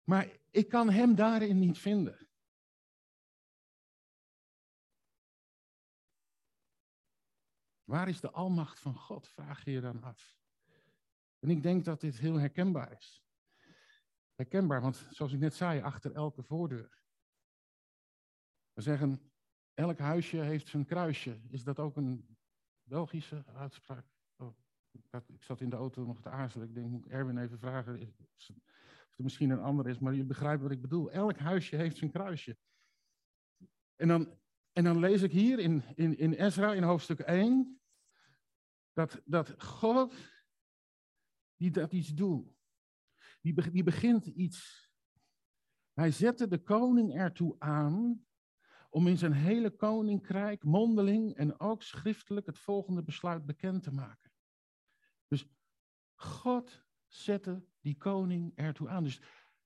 maar 0.04 0.28
ik 0.50 0.68
kan 0.68 0.90
hem 0.90 1.14
daarin 1.14 1.58
niet 1.58 1.78
vinden. 1.78 2.28
Waar 7.84 8.08
is 8.08 8.20
de 8.20 8.30
almacht 8.30 8.80
van 8.80 8.94
God? 8.94 9.28
Vraag 9.28 9.64
je 9.64 9.70
je 9.70 9.80
dan 9.80 10.02
af. 10.02 10.36
En 11.38 11.50
ik 11.50 11.62
denk 11.62 11.84
dat 11.84 12.00
dit 12.00 12.18
heel 12.18 12.38
herkenbaar 12.38 12.92
is. 12.98 13.24
Herkenbaar, 14.42 14.80
want 14.80 15.06
zoals 15.10 15.32
ik 15.32 15.38
net 15.38 15.54
zei, 15.54 15.80
achter 15.80 16.12
elke 16.12 16.42
voordeur. 16.42 17.00
We 18.72 18.82
zeggen, 18.82 19.32
elk 19.74 19.98
huisje 19.98 20.36
heeft 20.36 20.68
zijn 20.68 20.84
kruisje. 20.84 21.40
Is 21.48 21.64
dat 21.64 21.78
ook 21.78 21.96
een 21.96 22.36
Belgische 22.82 23.44
uitspraak? 23.46 24.06
Oh, 24.36 24.56
ik 25.26 25.42
zat 25.42 25.60
in 25.60 25.70
de 25.70 25.76
auto 25.76 26.04
nog 26.04 26.20
te 26.20 26.28
aarzelen. 26.28 26.68
Ik 26.68 26.74
denk, 26.74 26.86
moet 26.86 27.04
ik 27.04 27.12
Erwin 27.12 27.38
even 27.38 27.58
vragen 27.58 28.00
of 28.00 28.48
er 29.16 29.22
misschien 29.22 29.50
een 29.50 29.60
ander 29.60 29.88
is. 29.88 29.98
Maar 29.98 30.14
je 30.14 30.24
begrijpt 30.24 30.62
wat 30.62 30.70
ik 30.70 30.80
bedoel. 30.80 31.10
Elk 31.10 31.38
huisje 31.38 31.76
heeft 31.76 31.96
zijn 31.96 32.10
kruisje. 32.10 32.56
En 33.96 34.08
dan, 34.08 34.38
en 34.72 34.84
dan 34.84 34.98
lees 34.98 35.22
ik 35.22 35.32
hier 35.32 35.58
in, 35.58 35.82
in, 35.94 36.18
in 36.18 36.32
Ezra 36.32 36.74
in 36.74 36.82
hoofdstuk 36.82 37.18
1 37.18 37.80
dat, 38.92 39.22
dat 39.24 39.62
God 39.62 40.14
die 41.56 41.70
dat 41.70 41.92
iets 41.92 42.14
doet. 42.14 42.61
Die, 43.42 43.82
begint 43.82 44.26
iets. 44.26 44.90
Hij 45.92 46.10
zette 46.10 46.48
de 46.48 46.58
koning 46.58 47.14
ertoe 47.14 47.56
aan 47.58 48.26
om 48.90 49.06
in 49.06 49.18
zijn 49.18 49.32
hele 49.32 49.70
koninkrijk 49.70 50.64
mondeling 50.64 51.34
en 51.34 51.60
ook 51.60 51.82
schriftelijk 51.82 52.46
het 52.46 52.58
volgende 52.58 53.02
besluit 53.02 53.46
bekend 53.46 53.82
te 53.82 53.92
maken. 53.92 54.32
Dus 55.28 55.46
God 56.14 56.84
zette 57.06 57.64
die 57.80 57.96
koning 57.96 58.52
ertoe 58.54 58.88
aan. 58.88 59.04
Dus 59.04 59.20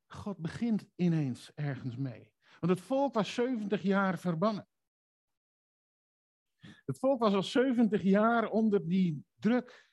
God 0.06 0.38
begint 0.38 0.86
ineens 0.94 1.52
ergens 1.54 1.96
mee. 1.96 2.32
Want 2.60 2.72
het 2.78 2.80
volk 2.80 3.14
was 3.14 3.34
70 3.34 3.82
jaar 3.82 4.18
verbannen. 4.18 4.68
Het 6.84 6.98
volk 6.98 7.18
was 7.20 7.34
al 7.34 7.42
70 7.42 8.02
jaar 8.02 8.50
onder 8.50 8.88
die 8.88 9.24
druk. 9.34 9.85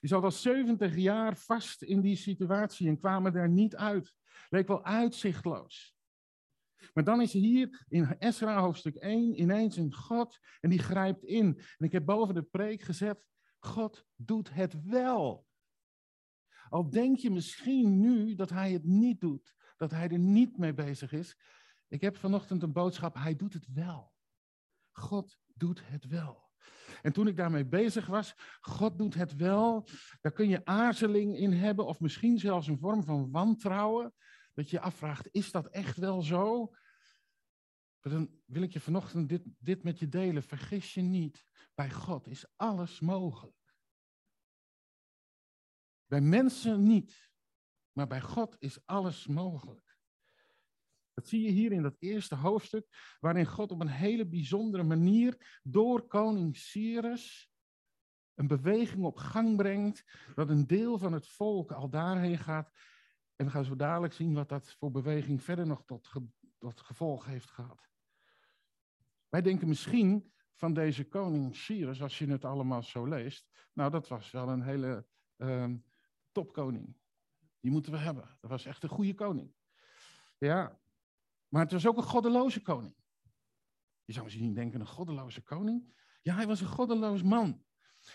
Die 0.00 0.08
zat 0.08 0.22
al 0.22 0.30
70 0.30 0.96
jaar 0.96 1.36
vast 1.36 1.82
in 1.82 2.00
die 2.00 2.16
situatie 2.16 2.88
en 2.88 2.98
kwamen 2.98 3.34
er 3.34 3.48
niet 3.48 3.76
uit. 3.76 4.14
Leek 4.48 4.68
wel 4.68 4.84
uitzichtloos. 4.84 5.96
Maar 6.94 7.04
dan 7.04 7.20
is 7.20 7.32
hier 7.32 7.84
in 7.88 8.18
Esra 8.18 8.60
hoofdstuk 8.60 8.94
1 8.94 9.40
ineens 9.40 9.76
een 9.76 9.94
God 9.94 10.38
en 10.60 10.70
die 10.70 10.78
grijpt 10.78 11.24
in. 11.24 11.60
En 11.76 11.86
ik 11.86 11.92
heb 11.92 12.04
boven 12.04 12.34
de 12.34 12.42
preek 12.42 12.82
gezet, 12.82 13.24
God 13.58 14.04
doet 14.16 14.54
het 14.54 14.82
wel. 14.82 15.46
Al 16.68 16.90
denk 16.90 17.16
je 17.18 17.30
misschien 17.30 18.00
nu 18.00 18.34
dat 18.34 18.50
hij 18.50 18.72
het 18.72 18.84
niet 18.84 19.20
doet, 19.20 19.54
dat 19.76 19.90
hij 19.90 20.08
er 20.08 20.18
niet 20.18 20.58
mee 20.58 20.74
bezig 20.74 21.12
is. 21.12 21.38
Ik 21.88 22.00
heb 22.00 22.16
vanochtend 22.16 22.62
een 22.62 22.72
boodschap, 22.72 23.14
hij 23.14 23.36
doet 23.36 23.52
het 23.52 23.66
wel. 23.72 24.12
God 24.92 25.38
doet 25.54 25.88
het 25.88 26.06
wel. 26.06 26.47
En 27.02 27.12
toen 27.12 27.26
ik 27.26 27.36
daarmee 27.36 27.66
bezig 27.66 28.06
was, 28.06 28.34
God 28.60 28.98
doet 28.98 29.14
het 29.14 29.36
wel, 29.36 29.88
daar 30.20 30.32
kun 30.32 30.48
je 30.48 30.64
aarzeling 30.64 31.36
in 31.36 31.52
hebben, 31.52 31.86
of 31.86 32.00
misschien 32.00 32.38
zelfs 32.38 32.66
een 32.66 32.78
vorm 32.78 33.04
van 33.04 33.30
wantrouwen, 33.30 34.14
dat 34.54 34.70
je 34.70 34.80
afvraagt, 34.80 35.28
is 35.30 35.50
dat 35.50 35.68
echt 35.68 35.96
wel 35.96 36.22
zo? 36.22 36.74
Dan 38.00 38.40
wil 38.44 38.62
ik 38.62 38.72
je 38.72 38.80
vanochtend 38.80 39.28
dit, 39.28 39.42
dit 39.58 39.82
met 39.82 39.98
je 39.98 40.08
delen. 40.08 40.42
Vergis 40.42 40.94
je 40.94 41.00
niet, 41.00 41.44
bij 41.74 41.90
God 41.90 42.26
is 42.26 42.46
alles 42.56 43.00
mogelijk. 43.00 43.56
Bij 46.06 46.20
mensen 46.20 46.86
niet, 46.86 47.30
maar 47.92 48.06
bij 48.06 48.20
God 48.20 48.56
is 48.58 48.86
alles 48.86 49.26
mogelijk. 49.26 49.87
Dat 51.18 51.28
zie 51.28 51.42
je 51.42 51.50
hier 51.50 51.72
in 51.72 51.82
dat 51.82 51.96
eerste 51.98 52.34
hoofdstuk, 52.34 53.16
waarin 53.20 53.46
God 53.46 53.70
op 53.70 53.80
een 53.80 53.88
hele 53.88 54.26
bijzondere 54.26 54.82
manier 54.82 55.60
door 55.62 56.06
koning 56.06 56.56
Cyrus 56.56 57.52
een 58.34 58.46
beweging 58.46 59.04
op 59.04 59.16
gang 59.16 59.56
brengt, 59.56 60.04
dat 60.34 60.48
een 60.48 60.66
deel 60.66 60.98
van 60.98 61.12
het 61.12 61.28
volk 61.28 61.72
al 61.72 61.90
daarheen 61.90 62.38
gaat. 62.38 62.70
En 63.36 63.44
we 63.46 63.50
gaan 63.50 63.64
zo 63.64 63.76
dadelijk 63.76 64.12
zien 64.12 64.34
wat 64.34 64.48
dat 64.48 64.76
voor 64.78 64.90
beweging 64.90 65.42
verder 65.42 65.66
nog 65.66 65.84
tot, 65.84 66.08
gevolg 66.82 67.24
heeft 67.24 67.50
gehad. 67.50 67.88
Wij 69.28 69.42
denken 69.42 69.68
misschien 69.68 70.32
van 70.54 70.74
deze 70.74 71.08
koning 71.08 71.56
Cyrus, 71.56 72.02
als 72.02 72.18
je 72.18 72.26
het 72.26 72.44
allemaal 72.44 72.82
zo 72.82 73.06
leest, 73.06 73.48
nou, 73.72 73.90
dat 73.90 74.08
was 74.08 74.30
wel 74.30 74.48
een 74.48 74.62
hele 74.62 75.06
uh, 75.36 75.74
topkoning. 76.32 76.96
Die 77.60 77.70
moeten 77.70 77.92
we 77.92 77.98
hebben. 77.98 78.36
Dat 78.40 78.50
was 78.50 78.64
echt 78.64 78.82
een 78.82 78.88
goede 78.88 79.14
koning. 79.14 79.54
Ja, 80.38 80.78
maar 81.48 81.62
het 81.62 81.72
was 81.72 81.86
ook 81.86 81.96
een 81.96 82.02
goddeloze 82.02 82.62
koning. 82.62 82.94
Je 84.04 84.12
zou 84.12 84.24
misschien 84.24 84.54
denken, 84.54 84.80
een 84.80 84.86
goddeloze 84.86 85.42
koning? 85.42 85.96
Ja, 86.22 86.34
hij 86.34 86.46
was 86.46 86.60
een 86.60 86.66
goddeloos 86.66 87.22
man. 87.22 87.62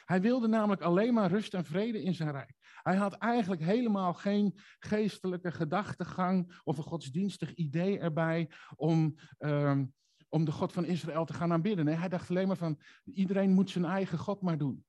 Hij 0.06 0.22
wilde 0.22 0.48
namelijk 0.48 0.82
alleen 0.82 1.14
maar 1.14 1.32
rust 1.32 1.54
en 1.54 1.66
vrede 1.66 2.04
in 2.04 2.14
zijn 2.14 2.32
rijk. 2.32 2.54
Hij 2.84 2.96
had 2.96 3.14
eigenlijk 3.14 3.62
helemaal 3.62 4.14
geen 4.14 4.60
geestelijke 4.80 5.52
gedachtegang 5.52 6.60
of 6.64 6.78
een 6.78 6.84
godsdienstig 6.84 7.54
idee 7.54 8.00
erbij 8.00 8.50
om, 8.76 9.16
um, 9.40 9.94
om 10.30 10.46
de 10.46 10.52
God 10.52 10.74
van 10.74 10.86
Israël 10.86 11.26
te 11.26 11.34
gaan 11.34 11.52
aanbidden. 11.52 11.88
Hij 11.88 12.10
dacht 12.10 12.30
alleen 12.30 12.48
maar 12.48 12.58
van, 12.58 12.80
iedereen 13.04 13.52
moet 13.52 13.70
zijn 13.70 13.86
eigen 13.86 14.18
God 14.18 14.42
maar 14.42 14.58
doen. 14.58 14.86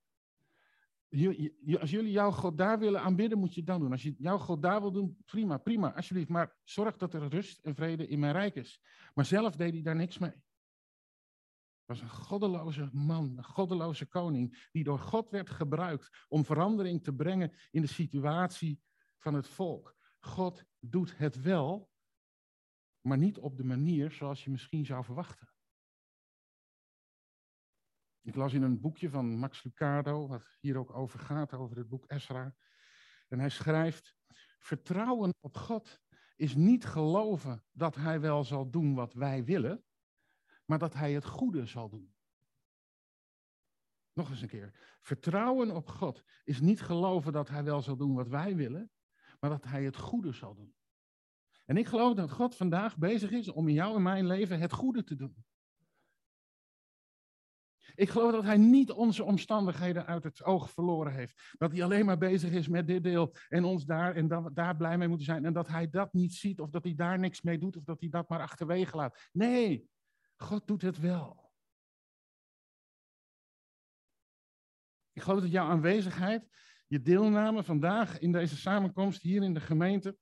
Als 1.80 1.90
jullie 1.90 2.10
jouw 2.10 2.30
God 2.30 2.58
daar 2.58 2.78
willen 2.78 3.00
aanbidden, 3.00 3.38
moet 3.38 3.54
je 3.54 3.60
het 3.60 3.68
dan 3.68 3.80
doen. 3.80 3.92
Als 3.92 4.02
je 4.02 4.14
jouw 4.18 4.38
God 4.38 4.62
daar 4.62 4.80
wil 4.80 4.92
doen, 4.92 5.16
prima, 5.24 5.58
prima, 5.58 5.94
alsjeblieft. 5.94 6.28
Maar 6.28 6.56
zorg 6.64 6.96
dat 6.96 7.14
er 7.14 7.28
rust 7.28 7.64
en 7.64 7.74
vrede 7.74 8.06
in 8.06 8.18
mijn 8.18 8.32
rijk 8.32 8.54
is. 8.54 8.80
Maar 9.14 9.24
zelf 9.24 9.56
deed 9.56 9.72
hij 9.72 9.82
daar 9.82 9.96
niks 9.96 10.18
mee 10.18 10.42
was 11.86 12.00
een 12.00 12.10
goddeloze 12.10 12.88
man, 12.92 13.34
een 13.36 13.44
goddeloze 13.44 14.06
koning, 14.06 14.68
die 14.72 14.84
door 14.84 14.98
God 14.98 15.30
werd 15.30 15.50
gebruikt 15.50 16.24
om 16.28 16.44
verandering 16.44 17.02
te 17.02 17.14
brengen 17.14 17.52
in 17.70 17.80
de 17.80 17.88
situatie 17.88 18.80
van 19.18 19.34
het 19.34 19.48
volk. 19.48 19.96
God 20.20 20.64
doet 20.78 21.18
het 21.18 21.42
wel, 21.42 21.90
maar 23.00 23.18
niet 23.18 23.38
op 23.38 23.56
de 23.56 23.64
manier 23.64 24.10
zoals 24.10 24.44
je 24.44 24.50
misschien 24.50 24.86
zou 24.86 25.04
verwachten. 25.04 25.48
Ik 28.24 28.34
las 28.34 28.52
in 28.52 28.62
een 28.62 28.80
boekje 28.80 29.10
van 29.10 29.38
Max 29.38 29.62
Lucado, 29.62 30.28
wat 30.28 30.56
hier 30.60 30.76
ook 30.76 30.94
over 30.94 31.18
gaat, 31.18 31.52
over 31.52 31.76
het 31.76 31.88
boek 31.88 32.06
Esra. 32.06 32.54
En 33.28 33.38
hij 33.38 33.48
schrijft, 33.48 34.16
vertrouwen 34.58 35.34
op 35.40 35.56
God 35.56 36.00
is 36.36 36.54
niet 36.54 36.84
geloven 36.84 37.64
dat 37.72 37.94
hij 37.94 38.20
wel 38.20 38.44
zal 38.44 38.70
doen 38.70 38.94
wat 38.94 39.12
wij 39.12 39.44
willen, 39.44 39.84
maar 40.64 40.78
dat 40.78 40.94
hij 40.94 41.12
het 41.12 41.24
goede 41.24 41.66
zal 41.66 41.88
doen. 41.88 42.14
Nog 44.12 44.30
eens 44.30 44.42
een 44.42 44.48
keer. 44.48 44.98
Vertrouwen 45.00 45.70
op 45.70 45.88
God 45.88 46.24
is 46.44 46.60
niet 46.60 46.82
geloven 46.82 47.32
dat 47.32 47.48
hij 47.48 47.64
wel 47.64 47.82
zal 47.82 47.96
doen 47.96 48.14
wat 48.14 48.28
wij 48.28 48.56
willen, 48.56 48.90
maar 49.40 49.50
dat 49.50 49.64
hij 49.64 49.84
het 49.84 49.96
goede 49.96 50.32
zal 50.32 50.54
doen. 50.54 50.74
En 51.64 51.76
ik 51.76 51.86
geloof 51.86 52.14
dat 52.14 52.30
God 52.30 52.56
vandaag 52.56 52.96
bezig 52.96 53.30
is 53.30 53.48
om 53.48 53.68
in 53.68 53.74
jou 53.74 53.96
en 53.96 54.02
mijn 54.02 54.26
leven 54.26 54.60
het 54.60 54.72
goede 54.72 55.04
te 55.04 55.14
doen. 55.14 55.44
Ik 57.94 58.08
geloof 58.08 58.32
dat 58.32 58.44
hij 58.44 58.56
niet 58.56 58.90
onze 58.90 59.24
omstandigheden 59.24 60.06
uit 60.06 60.24
het 60.24 60.44
oog 60.44 60.70
verloren 60.70 61.12
heeft. 61.12 61.54
Dat 61.58 61.72
hij 61.72 61.82
alleen 61.82 62.04
maar 62.04 62.18
bezig 62.18 62.50
is 62.50 62.68
met 62.68 62.86
dit 62.86 63.02
deel 63.02 63.34
en 63.48 63.64
ons 63.64 63.84
daar 63.84 64.16
en 64.16 64.50
daar 64.52 64.76
blij 64.76 64.98
mee 64.98 65.08
moeten 65.08 65.26
zijn. 65.26 65.44
En 65.44 65.52
dat 65.52 65.68
hij 65.68 65.90
dat 65.90 66.12
niet 66.12 66.34
ziet 66.34 66.60
of 66.60 66.70
dat 66.70 66.84
hij 66.84 66.94
daar 66.94 67.18
niks 67.18 67.42
mee 67.42 67.58
doet 67.58 67.76
of 67.76 67.84
dat 67.84 68.00
hij 68.00 68.08
dat 68.08 68.28
maar 68.28 68.40
achterwege 68.40 68.96
laat. 68.96 69.28
Nee, 69.32 69.88
God 70.36 70.66
doet 70.66 70.82
het 70.82 70.98
wel. 70.98 71.52
Ik 75.12 75.22
geloof 75.22 75.40
dat 75.40 75.50
jouw 75.50 75.68
aanwezigheid, 75.68 76.48
je 76.86 77.02
deelname 77.02 77.64
vandaag 77.64 78.18
in 78.18 78.32
deze 78.32 78.56
samenkomst 78.56 79.22
hier 79.22 79.42
in 79.42 79.54
de 79.54 79.60
gemeente 79.60 80.16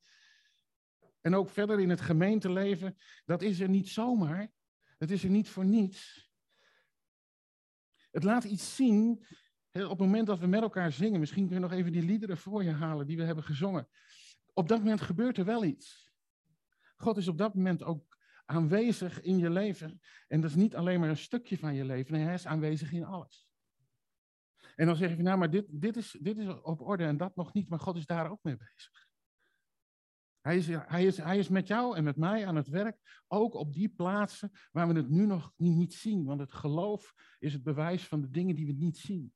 en 1.21 1.35
ook 1.35 1.51
verder 1.51 1.81
in 1.81 1.91
het 1.91 2.01
gemeenteleven, 2.01 2.97
dat 3.25 3.43
is 3.43 3.61
er 3.61 3.69
niet 3.69 3.89
zomaar. 3.89 4.51
Het 4.99 5.11
is 5.11 5.25
er 5.25 5.31
niet 5.31 5.49
voor 5.49 5.65
niets. 5.65 6.32
Het 8.13 8.23
laat 8.25 8.45
iets 8.45 8.77
zien 8.77 9.27
op 9.73 9.89
het 9.89 9.99
moment 9.99 10.27
dat 10.27 10.39
we 10.39 10.47
met 10.47 10.63
elkaar 10.63 10.93
zingen. 10.93 11.21
Misschien 11.21 11.47
kun 11.47 11.55
je 11.55 11.61
nog 11.61 11.73
even 11.73 11.93
die 11.93 12.03
liederen 12.03 12.39
voor 12.39 12.65
je 12.65 12.71
halen 12.71 13.07
die 13.07 13.17
we 13.17 13.23
hebben 13.23 13.45
gezongen. 13.45 13.89
Op 14.53 14.69
dat 14.69 14.79
moment 14.79 15.01
gebeurt 15.01 15.39
er 15.39 15.45
wel 15.45 15.65
iets. 15.65 16.13
God 16.97 17.17
is 17.17 17.29
op 17.29 17.39
dat 17.39 17.55
moment 17.55 17.83
ook 17.83 18.19
aanwezig 18.45 19.21
in 19.21 19.39
je 19.39 19.51
leven. 19.51 20.01
En 20.29 20.41
dat 20.41 20.51
is 20.51 20.57
niet 20.57 20.77
alleen 20.77 21.01
maar 21.01 21.09
een 21.09 21.17
stukje 21.17 21.59
van 21.59 21.75
je 21.75 21.85
leven, 21.85 22.21
hij 22.21 22.35
is 22.35 22.47
aanwezig 22.47 22.93
in 22.93 23.05
alles. 23.05 23.51
En 24.75 24.87
dan 24.87 24.97
zeg 24.97 25.17
je, 25.17 25.23
nou, 25.23 25.39
maar 25.39 25.51
dit, 25.51 25.67
dit, 25.69 25.97
is, 25.97 26.19
dit 26.21 26.39
is 26.39 26.49
op 26.49 26.81
orde 26.81 27.05
en 27.05 27.17
dat 27.17 27.37
nog 27.37 27.53
niet, 27.53 27.69
maar 27.69 27.81
God 27.81 27.97
is 27.97 28.07
daar 28.07 28.31
ook 28.31 28.43
mee 28.43 28.57
bezig. 28.57 29.07
Hij 30.43 30.57
is, 30.57 30.67
hij, 30.67 31.05
is, 31.05 31.17
hij 31.17 31.39
is 31.39 31.49
met 31.49 31.67
jou 31.67 31.97
en 31.97 32.05
met 32.05 32.17
mij 32.17 32.47
aan 32.47 32.57
het 32.57 32.69
werk, 32.69 33.23
ook 33.27 33.55
op 33.55 33.73
die 33.73 33.89
plaatsen 33.89 34.53
waar 34.73 34.89
we 34.89 34.95
het 34.95 35.09
nu 35.09 35.27
nog 35.27 35.53
niet 35.57 35.95
zien. 35.95 36.25
Want 36.25 36.41
het 36.41 36.53
geloof 36.53 37.15
is 37.39 37.53
het 37.53 37.63
bewijs 37.63 38.09
van 38.09 38.21
de 38.21 38.31
dingen 38.31 38.55
die 38.55 38.67
we 38.67 38.73
niet 38.73 38.99
zien. 38.99 39.35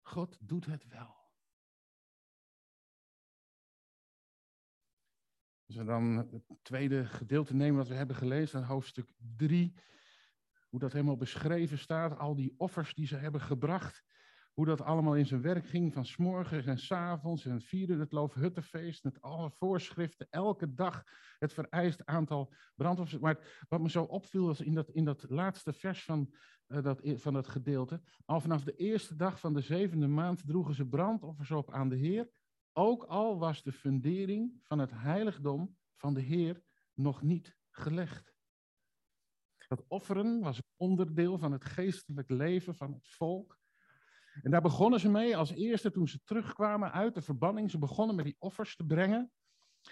God 0.00 0.38
doet 0.40 0.66
het 0.66 0.86
wel. 0.86 1.16
Als 5.66 5.76
we 5.76 5.84
dan 5.84 6.16
het 6.16 6.42
tweede 6.62 7.06
gedeelte 7.06 7.54
nemen 7.54 7.76
wat 7.76 7.88
we 7.88 7.94
hebben 7.94 8.16
gelezen, 8.16 8.64
hoofdstuk 8.64 9.12
3, 9.36 9.74
hoe 10.68 10.80
dat 10.80 10.92
helemaal 10.92 11.16
beschreven 11.16 11.78
staat, 11.78 12.18
al 12.18 12.34
die 12.34 12.54
offers 12.56 12.94
die 12.94 13.06
ze 13.06 13.16
hebben 13.16 13.40
gebracht, 13.40 14.04
hoe 14.58 14.66
dat 14.66 14.82
allemaal 14.82 15.16
in 15.16 15.26
zijn 15.26 15.42
werk 15.42 15.66
ging, 15.66 15.92
van 15.92 16.04
s'morgens 16.04 16.66
en 16.66 16.78
s'avonds, 16.78 17.46
en 17.46 17.60
vierde 17.60 17.96
het 17.96 18.12
Loofhuttenfeest, 18.12 19.04
met 19.04 19.20
alle 19.20 19.50
voorschriften, 19.50 20.26
elke 20.30 20.74
dag 20.74 21.04
het 21.38 21.52
vereist 21.52 22.06
aantal 22.06 22.54
brandoffers. 22.74 23.20
Maar 23.20 23.64
wat 23.68 23.80
me 23.80 23.90
zo 23.90 24.02
opviel 24.02 24.46
was 24.46 24.60
in 24.60 24.74
dat, 24.74 24.90
in 24.90 25.04
dat 25.04 25.26
laatste 25.28 25.72
vers 25.72 26.04
van, 26.04 26.34
uh, 26.68 26.82
dat, 26.82 27.00
van 27.04 27.32
dat 27.32 27.48
gedeelte, 27.48 28.02
al 28.24 28.40
vanaf 28.40 28.64
de 28.64 28.74
eerste 28.74 29.16
dag 29.16 29.40
van 29.40 29.54
de 29.54 29.60
zevende 29.60 30.06
maand 30.06 30.46
droegen 30.46 30.74
ze 30.74 30.88
brandoffers 30.88 31.50
op 31.50 31.72
aan 31.72 31.88
de 31.88 31.96
Heer, 31.96 32.30
ook 32.72 33.04
al 33.04 33.38
was 33.38 33.62
de 33.62 33.72
fundering 33.72 34.52
van 34.62 34.78
het 34.78 34.90
heiligdom 34.94 35.76
van 35.96 36.14
de 36.14 36.20
Heer 36.20 36.62
nog 36.94 37.22
niet 37.22 37.56
gelegd. 37.70 38.34
Dat 39.68 39.84
offeren 39.88 40.40
was 40.40 40.62
onderdeel 40.76 41.38
van 41.38 41.52
het 41.52 41.64
geestelijk 41.64 42.30
leven 42.30 42.74
van 42.74 42.92
het 42.92 43.08
volk. 43.08 43.58
En 44.42 44.50
daar 44.50 44.62
begonnen 44.62 45.00
ze 45.00 45.08
mee 45.08 45.36
als 45.36 45.50
eerste 45.50 45.90
toen 45.90 46.08
ze 46.08 46.22
terugkwamen 46.24 46.92
uit 46.92 47.14
de 47.14 47.22
verbanning. 47.22 47.70
Ze 47.70 47.78
begonnen 47.78 48.16
met 48.16 48.24
die 48.24 48.36
offers 48.38 48.76
te 48.76 48.84
brengen. 48.86 49.32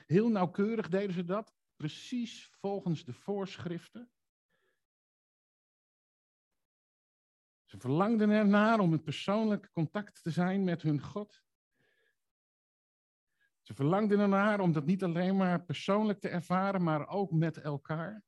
Heel 0.06 0.28
nauwkeurig 0.28 0.88
deden 0.88 1.14
ze 1.14 1.24
dat, 1.24 1.54
precies 1.76 2.48
volgens 2.60 3.04
de 3.04 3.12
voorschriften. 3.12 4.10
Ze 7.64 7.78
verlangden 7.78 8.30
ernaar 8.30 8.80
om 8.80 8.92
in 8.92 9.02
persoonlijk 9.02 9.70
contact 9.72 10.22
te 10.22 10.30
zijn 10.30 10.64
met 10.64 10.82
hun 10.82 11.00
God. 11.00 11.44
Ze 13.62 13.74
verlangden 13.74 14.18
ernaar 14.18 14.60
om 14.60 14.72
dat 14.72 14.84
niet 14.84 15.02
alleen 15.02 15.36
maar 15.36 15.64
persoonlijk 15.64 16.20
te 16.20 16.28
ervaren, 16.28 16.82
maar 16.82 17.08
ook 17.08 17.32
met 17.32 17.56
elkaar. 17.56 18.24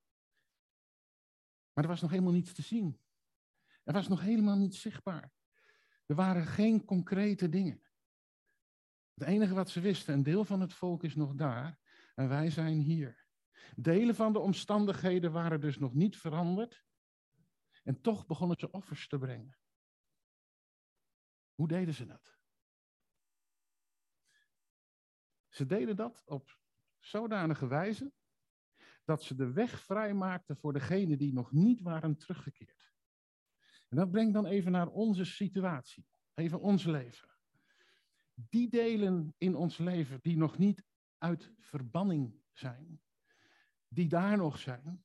Maar 1.73 1.85
er 1.85 1.91
was 1.91 2.01
nog 2.01 2.11
helemaal 2.11 2.33
niets 2.33 2.53
te 2.53 2.63
zien. 2.63 3.01
Er 3.85 3.93
was 3.93 4.09
nog 4.09 4.21
helemaal 4.21 4.57
niets 4.57 4.81
zichtbaar. 4.81 5.33
Er 6.09 6.15
waren 6.15 6.47
geen 6.47 6.85
concrete 6.85 7.49
dingen. 7.49 7.83
Het 9.15 9.29
enige 9.29 9.55
wat 9.55 9.71
ze 9.71 9.81
wisten, 9.81 10.15
een 10.15 10.23
deel 10.23 10.45
van 10.45 10.61
het 10.61 10.73
volk 10.73 11.05
is 11.05 11.15
nog 11.15 11.35
daar 11.35 11.79
en 12.15 12.29
wij 12.29 12.51
zijn 12.51 12.81
hier. 12.81 13.27
Delen 13.77 14.15
van 14.15 14.33
de 14.33 14.39
omstandigheden 14.39 15.33
waren 15.33 15.61
dus 15.61 15.79
nog 15.79 15.95
niet 15.95 16.17
veranderd. 16.17 16.85
En 17.83 18.01
toch 18.01 18.27
begonnen 18.27 18.59
ze 18.59 18.71
offers 18.71 19.09
te 19.09 19.19
brengen. 19.19 19.59
Hoe 21.55 21.69
deden 21.69 21.95
ze 21.95 22.07
dat? 22.07 22.39
Ze 25.49 25.67
deden 25.67 25.97
dat 25.97 26.23
op 26.27 26.59
zodanige 26.99 27.67
wijze 27.67 28.13
dat 29.05 29.23
ze 29.23 29.35
de 29.35 29.53
weg 29.53 29.81
vrijmaakten 29.81 30.57
voor 30.57 30.73
degenen 30.73 31.19
die 31.19 31.33
nog 31.33 31.53
niet 31.53 31.81
waren 31.81 32.17
teruggekeerd. 32.17 32.78
En 33.89 33.97
dat 33.97 34.11
brengt 34.11 34.35
dan 34.35 34.47
even 34.47 34.73
naar 34.73 34.89
onze 34.89 35.25
situatie, 35.25 36.07
even 36.35 36.61
ons 36.61 36.85
leven. 36.85 37.29
Die 38.35 38.69
delen 38.69 39.35
in 39.39 39.55
ons 39.55 39.79
leven 39.79 40.19
die 40.23 40.37
nog 40.37 40.59
niet 40.59 40.85
uit 41.19 41.53
verbanning 41.59 42.35
zijn, 42.53 43.01
die 43.89 44.09
daar 44.09 44.37
nog 44.37 44.59
zijn, 44.59 45.05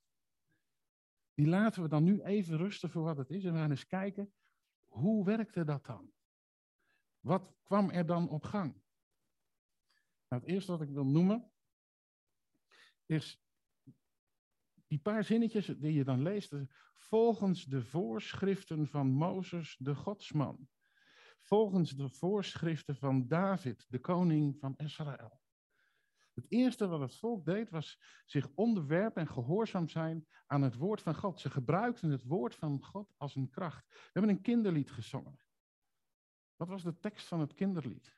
die 1.33 1.47
laten 1.47 1.81
we 1.81 1.87
dan 1.87 2.03
nu 2.03 2.21
even 2.21 2.57
rusten 2.57 2.89
voor 2.89 3.03
wat 3.03 3.17
het 3.17 3.29
is 3.29 3.43
en 3.43 3.53
we 3.53 3.57
gaan 3.57 3.69
eens 3.69 3.87
kijken, 3.87 4.33
hoe 4.85 5.25
werkte 5.25 5.63
dat 5.63 5.85
dan? 5.85 6.11
Wat 7.19 7.55
kwam 7.63 7.89
er 7.89 8.05
dan 8.05 8.29
op 8.29 8.43
gang? 8.43 8.73
Nou, 10.27 10.41
het 10.41 10.45
eerste 10.45 10.71
wat 10.71 10.81
ik 10.81 10.89
wil 10.89 11.05
noemen 11.05 11.51
is 13.05 13.41
die 14.93 15.01
paar 15.01 15.23
zinnetjes 15.23 15.65
die 15.65 15.93
je 15.93 16.03
dan 16.03 16.21
leest. 16.21 16.55
Volgens 16.93 17.65
de 17.65 17.83
voorschriften 17.83 18.87
van 18.87 19.07
Mozes, 19.11 19.75
de 19.79 19.95
godsman. 19.95 20.67
Volgens 21.39 21.91
de 21.91 22.09
voorschriften 22.09 22.95
van 22.95 23.27
David, 23.27 23.85
de 23.89 23.99
koning 23.99 24.59
van 24.59 24.73
Israël. 24.77 25.41
Het 26.33 26.45
eerste 26.49 26.87
wat 26.87 26.99
het 26.99 27.15
volk 27.15 27.45
deed 27.45 27.69
was 27.69 27.99
zich 28.25 28.49
onderwerpen 28.55 29.21
en 29.21 29.27
gehoorzaam 29.27 29.89
zijn 29.89 30.27
aan 30.45 30.61
het 30.61 30.75
woord 30.75 31.01
van 31.01 31.15
God. 31.15 31.39
Ze 31.39 31.49
gebruikten 31.49 32.09
het 32.09 32.23
woord 32.23 32.55
van 32.55 32.83
God 32.83 33.13
als 33.17 33.35
een 33.35 33.49
kracht. 33.49 33.85
We 33.87 34.09
hebben 34.11 34.31
een 34.31 34.41
kinderlied 34.41 34.91
gezongen. 34.91 35.39
Wat 36.55 36.67
was 36.67 36.83
de 36.83 36.99
tekst 36.99 37.27
van 37.27 37.39
het 37.39 37.53
kinderlied? 37.53 38.15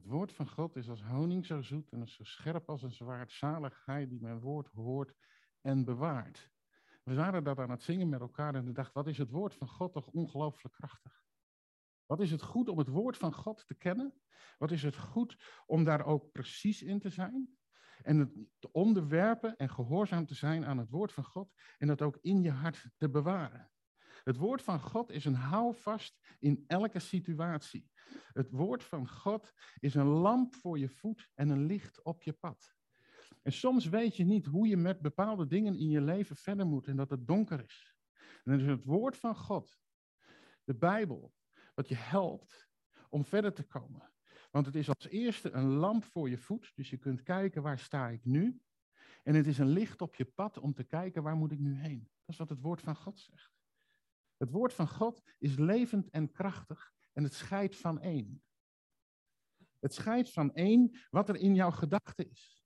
Het 0.00 0.08
woord 0.08 0.32
van 0.32 0.48
God 0.48 0.76
is 0.76 0.88
als 0.88 1.02
honing 1.02 1.46
zo 1.46 1.62
zoet 1.62 1.92
en 1.92 2.08
zo 2.08 2.24
scherp 2.24 2.68
als 2.68 2.82
een 2.82 2.92
zwaard. 2.92 3.32
Zalig 3.32 3.82
hij 3.84 4.08
die 4.08 4.20
mijn 4.20 4.40
woord 4.40 4.68
hoort 4.68 5.14
en 5.60 5.84
bewaart. 5.84 6.50
We 7.02 7.14
waren 7.14 7.44
dat 7.44 7.58
aan 7.58 7.70
het 7.70 7.82
zingen 7.82 8.08
met 8.08 8.20
elkaar 8.20 8.54
en 8.54 8.64
we 8.64 8.72
dachten, 8.72 8.94
wat 8.94 9.06
is 9.06 9.18
het 9.18 9.30
woord 9.30 9.54
van 9.54 9.68
God 9.68 9.92
toch 9.92 10.06
ongelooflijk 10.06 10.74
krachtig. 10.74 11.22
Wat 12.06 12.20
is 12.20 12.30
het 12.30 12.42
goed 12.42 12.68
om 12.68 12.78
het 12.78 12.88
woord 12.88 13.16
van 13.16 13.34
God 13.34 13.66
te 13.66 13.74
kennen? 13.74 14.20
Wat 14.58 14.70
is 14.70 14.82
het 14.82 14.96
goed 14.96 15.62
om 15.66 15.84
daar 15.84 16.04
ook 16.04 16.32
precies 16.32 16.82
in 16.82 16.98
te 16.98 17.10
zijn? 17.10 17.58
En 18.02 18.18
het 18.18 18.32
te 18.58 18.72
onderwerpen 18.72 19.56
en 19.56 19.70
gehoorzaam 19.70 20.26
te 20.26 20.34
zijn 20.34 20.64
aan 20.64 20.78
het 20.78 20.90
woord 20.90 21.12
van 21.12 21.24
God 21.24 21.52
en 21.78 21.86
dat 21.86 22.02
ook 22.02 22.18
in 22.20 22.42
je 22.42 22.50
hart 22.50 22.90
te 22.96 23.10
bewaren. 23.10 23.69
Het 24.24 24.36
woord 24.36 24.62
van 24.62 24.80
God 24.80 25.10
is 25.10 25.24
een 25.24 25.34
houvast 25.34 26.20
in 26.38 26.64
elke 26.66 26.98
situatie. 26.98 27.90
Het 28.32 28.50
woord 28.50 28.84
van 28.84 29.08
God 29.08 29.52
is 29.78 29.94
een 29.94 30.06
lamp 30.06 30.54
voor 30.54 30.78
je 30.78 30.88
voet 30.88 31.30
en 31.34 31.48
een 31.48 31.66
licht 31.66 32.02
op 32.02 32.22
je 32.22 32.32
pad. 32.32 32.74
En 33.42 33.52
soms 33.52 33.88
weet 33.88 34.16
je 34.16 34.24
niet 34.24 34.46
hoe 34.46 34.68
je 34.68 34.76
met 34.76 35.00
bepaalde 35.00 35.46
dingen 35.46 35.76
in 35.76 35.88
je 35.88 36.00
leven 36.00 36.36
verder 36.36 36.66
moet 36.66 36.86
en 36.86 36.96
dat 36.96 37.10
het 37.10 37.26
donker 37.26 37.64
is. 37.64 37.94
En 38.44 38.52
dan 38.52 38.60
is 38.60 38.66
het 38.66 38.84
woord 38.84 39.16
van 39.16 39.36
God, 39.36 39.80
de 40.64 40.74
Bijbel, 40.74 41.34
wat 41.74 41.88
je 41.88 41.94
helpt 41.94 42.68
om 43.08 43.24
verder 43.24 43.52
te 43.52 43.62
komen. 43.62 44.12
Want 44.50 44.66
het 44.66 44.74
is 44.74 44.88
als 44.88 45.08
eerste 45.08 45.50
een 45.50 45.68
lamp 45.68 46.04
voor 46.04 46.28
je 46.28 46.38
voet, 46.38 46.72
dus 46.74 46.90
je 46.90 46.96
kunt 46.96 47.22
kijken 47.22 47.62
waar 47.62 47.78
sta 47.78 48.08
ik 48.08 48.24
nu. 48.24 48.60
En 49.22 49.34
het 49.34 49.46
is 49.46 49.58
een 49.58 49.68
licht 49.68 50.00
op 50.00 50.14
je 50.14 50.24
pad 50.24 50.58
om 50.58 50.74
te 50.74 50.84
kijken 50.84 51.22
waar 51.22 51.36
moet 51.36 51.52
ik 51.52 51.58
nu 51.58 51.74
heen. 51.74 52.00
Dat 52.00 52.28
is 52.28 52.36
wat 52.36 52.48
het 52.48 52.60
woord 52.60 52.80
van 52.80 52.96
God 52.96 53.18
zegt. 53.18 53.59
Het 54.40 54.50
woord 54.50 54.72
van 54.72 54.88
God 54.88 55.22
is 55.38 55.56
levend 55.56 56.10
en 56.10 56.32
krachtig 56.32 56.92
en 57.12 57.22
het 57.22 57.34
scheidt 57.34 57.76
van 57.76 58.00
één. 58.00 58.42
Het 59.78 59.94
scheidt 59.94 60.30
van 60.30 60.54
één 60.54 60.98
wat 61.10 61.28
er 61.28 61.36
in 61.36 61.54
jouw 61.54 61.70
gedachten 61.70 62.30
is. 62.30 62.64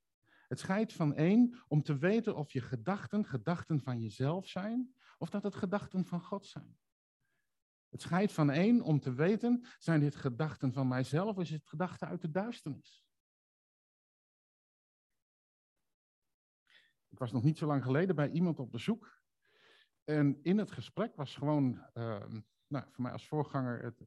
Het 0.48 0.58
scheidt 0.58 0.92
van 0.92 1.14
één 1.14 1.64
om 1.68 1.82
te 1.82 1.98
weten 1.98 2.37
of 2.37 2.52
je 2.52 2.60
gedachten 2.60 3.24
gedachten 3.26 3.80
van 3.80 4.00
jezelf 4.00 4.48
zijn 4.48 4.94
of 5.18 5.30
dat 5.30 5.42
het 5.42 5.54
gedachten 5.54 6.04
van 6.04 6.20
God 6.20 6.46
zijn. 6.46 6.78
Het 7.88 8.00
scheidt 8.00 8.32
van 8.32 8.50
één 8.50 8.80
om 8.80 9.00
te 9.00 9.12
weten, 9.12 9.66
zijn 9.78 10.00
dit 10.00 10.14
gedachten 10.16 10.72
van 10.72 10.88
mijzelf 10.88 11.37
of 11.37 11.42
is 11.42 11.50
het 11.50 11.66
gedachten 11.66 12.08
uit 12.08 12.20
de 12.20 12.30
duisternis? 12.30 13.04
Ik 17.08 17.18
was 17.18 17.32
nog 17.32 17.42
niet 17.42 17.58
zo 17.58 17.66
lang 17.66 17.82
geleden 17.82 18.16
bij 18.16 18.30
iemand 18.30 18.58
op 18.58 18.70
bezoek. 18.70 19.23
En 20.04 20.38
in 20.42 20.58
het 20.58 20.70
gesprek 20.70 21.16
was 21.16 21.36
gewoon, 21.36 21.86
uh, 21.94 22.24
nou, 22.66 22.84
voor 22.90 23.02
mij 23.02 23.12
als 23.12 23.26
voorganger, 23.26 23.82
het 23.82 24.06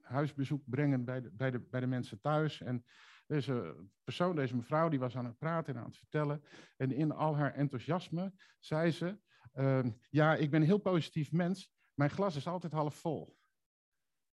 huisbezoek 0.00 0.62
brengen 0.64 1.04
bij 1.04 1.20
de, 1.20 1.30
bij 1.30 1.50
de, 1.50 1.60
bij 1.60 1.80
de 1.80 1.86
mensen 1.86 2.20
thuis. 2.20 2.60
En 2.60 2.84
deze 3.26 3.76
persoon, 4.04 4.36
deze 4.36 4.56
mevrouw, 4.56 4.88
die 4.88 4.98
was 4.98 5.16
aan 5.16 5.24
het 5.24 5.38
praten 5.38 5.74
en 5.74 5.80
aan 5.80 5.86
het 5.86 5.98
vertellen. 5.98 6.44
En 6.76 6.92
in 6.92 7.12
al 7.12 7.36
haar 7.36 7.54
enthousiasme 7.54 8.32
zei 8.58 8.90
ze, 8.90 9.18
uh, 9.54 9.84
ja, 10.10 10.34
ik 10.34 10.50
ben 10.50 10.60
een 10.60 10.66
heel 10.66 10.78
positief 10.78 11.32
mens, 11.32 11.72
mijn 11.94 12.10
glas 12.10 12.36
is 12.36 12.46
altijd 12.46 12.72
half 12.72 12.94
vol. 12.94 13.38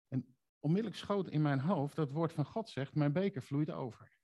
En 0.07 0.35
onmiddellijk 0.59 0.99
schoot 0.99 1.29
in 1.29 1.41
mijn 1.41 1.59
hoofd 1.59 1.95
dat 1.95 2.11
woord 2.11 2.33
van 2.33 2.45
God 2.45 2.69
zegt, 2.69 2.95
mijn 2.95 3.13
beker 3.13 3.41
vloeit 3.41 3.71
over. 3.71 4.17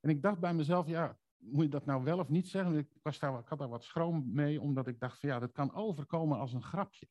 En 0.00 0.10
ik 0.10 0.22
dacht 0.22 0.40
bij 0.40 0.54
mezelf, 0.54 0.86
ja, 0.86 1.18
moet 1.40 1.64
je 1.64 1.70
dat 1.70 1.84
nou 1.84 2.04
wel 2.04 2.18
of 2.18 2.28
niet 2.28 2.48
zeggen? 2.48 2.76
Ik, 2.76 2.98
was 3.02 3.18
daar, 3.18 3.38
ik 3.38 3.48
had 3.48 3.58
daar 3.58 3.68
wat 3.68 3.84
schroom 3.84 4.32
mee, 4.32 4.60
omdat 4.60 4.86
ik 4.86 5.00
dacht 5.00 5.20
van 5.20 5.28
ja, 5.28 5.38
dat 5.38 5.52
kan 5.52 5.74
overkomen 5.74 6.38
als 6.38 6.52
een 6.52 6.62
grapje. 6.62 7.08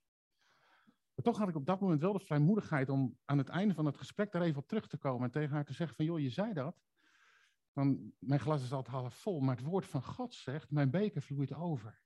Maar 1.16 1.26
toch 1.26 1.38
had 1.38 1.50
ik 1.50 1.56
op 1.56 1.66
dat 1.66 1.80
moment 1.80 2.02
wel 2.02 2.14
de 2.14 2.20
vrijmoedigheid 2.20 2.90
om 2.90 3.18
aan 3.26 3.38
het 3.38 3.50
einde 3.50 3.74
van 3.74 3.86
het 3.86 3.98
gesprek 3.98 4.32
daar 4.32 4.42
even 4.42 4.62
op 4.62 4.68
terug 4.68 4.88
te 4.88 4.98
komen 4.98 5.24
en 5.24 5.32
tegen 5.32 5.56
haar 5.56 5.66
te 5.66 5.74
zeggen 5.74 5.96
van 5.96 6.06
joh, 6.06 6.20
je 6.20 6.30
zei 6.30 6.54
dat. 6.54 6.82
Van, 7.74 8.14
mijn 8.20 8.40
glas 8.40 8.64
is 8.64 8.74
altijd 8.74 8.96
half 8.96 9.16
vol, 9.16 9.40
maar 9.40 9.56
het 9.56 9.66
woord 9.66 9.86
van 9.86 10.04
God 10.04 10.34
zegt, 10.34 10.72
mijn 10.72 10.90
beker 10.90 11.22
vloeit 11.22 11.54
over. 11.54 12.02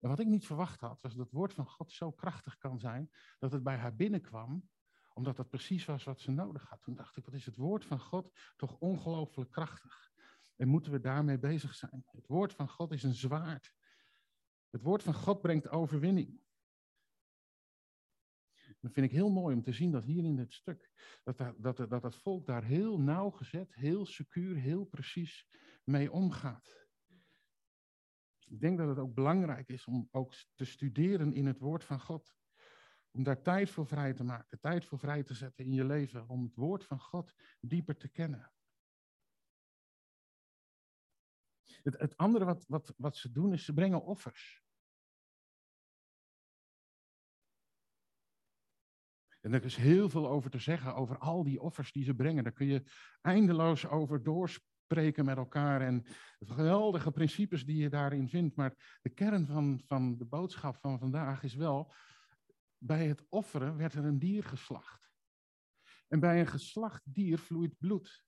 En 0.00 0.08
wat 0.08 0.18
ik 0.18 0.26
niet 0.26 0.46
verwacht 0.46 0.80
had, 0.80 1.00
was 1.00 1.14
dat 1.14 1.24
het 1.24 1.34
woord 1.34 1.54
van 1.54 1.66
God 1.66 1.92
zo 1.92 2.12
krachtig 2.12 2.56
kan 2.56 2.78
zijn, 2.78 3.10
dat 3.38 3.52
het 3.52 3.62
bij 3.62 3.76
haar 3.76 3.96
binnenkwam, 3.96 4.68
omdat 5.14 5.36
dat 5.36 5.48
precies 5.48 5.84
was 5.84 6.04
wat 6.04 6.20
ze 6.20 6.30
nodig 6.30 6.68
had. 6.68 6.82
Toen 6.82 6.94
dacht 6.94 7.16
ik, 7.16 7.24
wat 7.24 7.34
is 7.34 7.46
het 7.46 7.56
woord 7.56 7.84
van 7.84 8.00
God 8.00 8.32
toch 8.56 8.78
ongelooflijk 8.78 9.50
krachtig. 9.50 10.11
En 10.62 10.68
moeten 10.68 10.92
we 10.92 11.00
daarmee 11.00 11.38
bezig 11.38 11.74
zijn. 11.74 12.04
Het 12.06 12.26
woord 12.26 12.52
van 12.52 12.68
God 12.68 12.92
is 12.92 13.02
een 13.02 13.14
zwaard. 13.14 13.74
Het 14.70 14.82
woord 14.82 15.02
van 15.02 15.14
God 15.14 15.40
brengt 15.40 15.68
overwinning. 15.68 16.40
Dat 18.80 18.92
vind 18.92 19.06
ik 19.06 19.12
heel 19.12 19.30
mooi 19.30 19.54
om 19.54 19.62
te 19.62 19.72
zien 19.72 19.90
dat 19.90 20.04
hier 20.04 20.24
in 20.24 20.36
dit 20.36 20.52
stuk, 20.52 20.90
dat, 21.22 21.38
dat, 21.38 21.76
dat, 21.76 21.90
dat 21.90 22.02
het 22.02 22.16
volk 22.16 22.46
daar 22.46 22.64
heel 22.64 23.00
nauwgezet, 23.00 23.74
heel 23.74 24.06
secuur, 24.06 24.56
heel 24.56 24.84
precies 24.84 25.46
mee 25.84 26.12
omgaat. 26.12 26.86
Ik 28.38 28.60
denk 28.60 28.78
dat 28.78 28.88
het 28.88 28.98
ook 28.98 29.14
belangrijk 29.14 29.68
is 29.68 29.84
om 29.84 30.08
ook 30.10 30.34
te 30.54 30.64
studeren 30.64 31.32
in 31.32 31.46
het 31.46 31.58
woord 31.58 31.84
van 31.84 32.00
God. 32.00 32.34
Om 33.10 33.22
daar 33.22 33.42
tijd 33.42 33.70
voor 33.70 33.86
vrij 33.86 34.12
te 34.12 34.24
maken, 34.24 34.60
tijd 34.60 34.84
voor 34.84 34.98
vrij 34.98 35.22
te 35.22 35.34
zetten 35.34 35.64
in 35.64 35.72
je 35.72 35.84
leven, 35.84 36.28
om 36.28 36.42
het 36.42 36.54
woord 36.54 36.84
van 36.84 37.00
God 37.00 37.34
dieper 37.60 37.96
te 37.96 38.08
kennen. 38.08 38.52
Het, 41.82 42.16
andere 42.16 42.44
wat, 42.44 42.64
wat, 42.68 42.94
wat 42.96 43.16
ze 43.16 43.32
doen 43.32 43.52
is 43.52 43.64
ze 43.64 43.72
brengen 43.72 44.04
offers. 44.04 44.62
En 49.40 49.52
er 49.54 49.64
is 49.64 49.76
heel 49.76 50.08
veel 50.08 50.28
over 50.28 50.50
te 50.50 50.58
zeggen, 50.58 50.94
over 50.94 51.18
al 51.18 51.44
die 51.44 51.60
offers 51.60 51.92
die 51.92 52.04
ze 52.04 52.14
brengen. 52.14 52.44
Daar 52.44 52.52
kun 52.52 52.66
je 52.66 52.82
eindeloos 53.20 53.86
over 53.86 54.22
doorspreken 54.22 55.24
met 55.24 55.36
elkaar 55.36 55.80
en 55.80 56.06
geweldige 56.38 57.10
principes 57.10 57.64
die 57.64 57.76
je 57.76 57.88
daarin 57.88 58.28
vindt. 58.28 58.56
Maar 58.56 58.98
de 59.02 59.10
kern 59.10 59.46
van, 59.46 59.80
van 59.86 60.18
de 60.18 60.24
boodschap 60.24 60.76
van 60.76 60.98
vandaag 60.98 61.42
is 61.42 61.54
wel, 61.54 61.92
bij 62.78 63.06
het 63.06 63.24
offeren 63.28 63.76
werd 63.76 63.94
er 63.94 64.04
een 64.04 64.18
dier 64.18 64.44
geslacht. 64.44 65.10
En 66.08 66.20
bij 66.20 66.40
een 66.40 66.46
geslacht 66.46 67.02
dier 67.04 67.38
vloeit 67.38 67.78
bloed. 67.78 68.24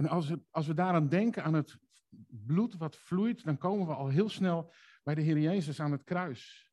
En 0.00 0.08
als, 0.08 0.32
als 0.50 0.66
we 0.66 0.74
daaraan 0.74 1.08
denken, 1.08 1.44
aan 1.44 1.54
het 1.54 1.78
bloed 2.28 2.76
wat 2.76 2.96
vloeit, 2.96 3.44
dan 3.44 3.58
komen 3.58 3.86
we 3.86 3.94
al 3.94 4.08
heel 4.08 4.28
snel 4.28 4.72
bij 5.02 5.14
de 5.14 5.20
Heer 5.20 5.38
Jezus 5.38 5.80
aan 5.80 5.92
het 5.92 6.04
kruis. 6.04 6.70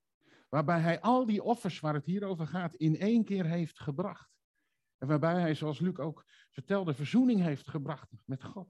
Waarbij 0.50 0.80
hij 0.80 1.02
al 1.02 1.26
die 1.26 1.44
offers 1.44 1.80
waar 1.80 1.94
het 1.94 2.06
hier 2.06 2.24
over 2.24 2.48
gaat 2.48 2.76
in 2.76 3.00
één 3.00 3.24
keer 3.24 3.46
heeft 3.46 3.80
gebracht. 3.80 4.30
En 4.98 5.08
waarbij 5.08 5.40
hij, 5.40 5.56
zoals 5.56 5.80
Luc 5.80 5.98
ook 5.98 6.26
vertelde, 6.52 6.94
verzoening 6.94 7.42
heeft 7.42 7.70
gebracht 7.70 8.12
met 8.26 8.44
God. 8.44 8.70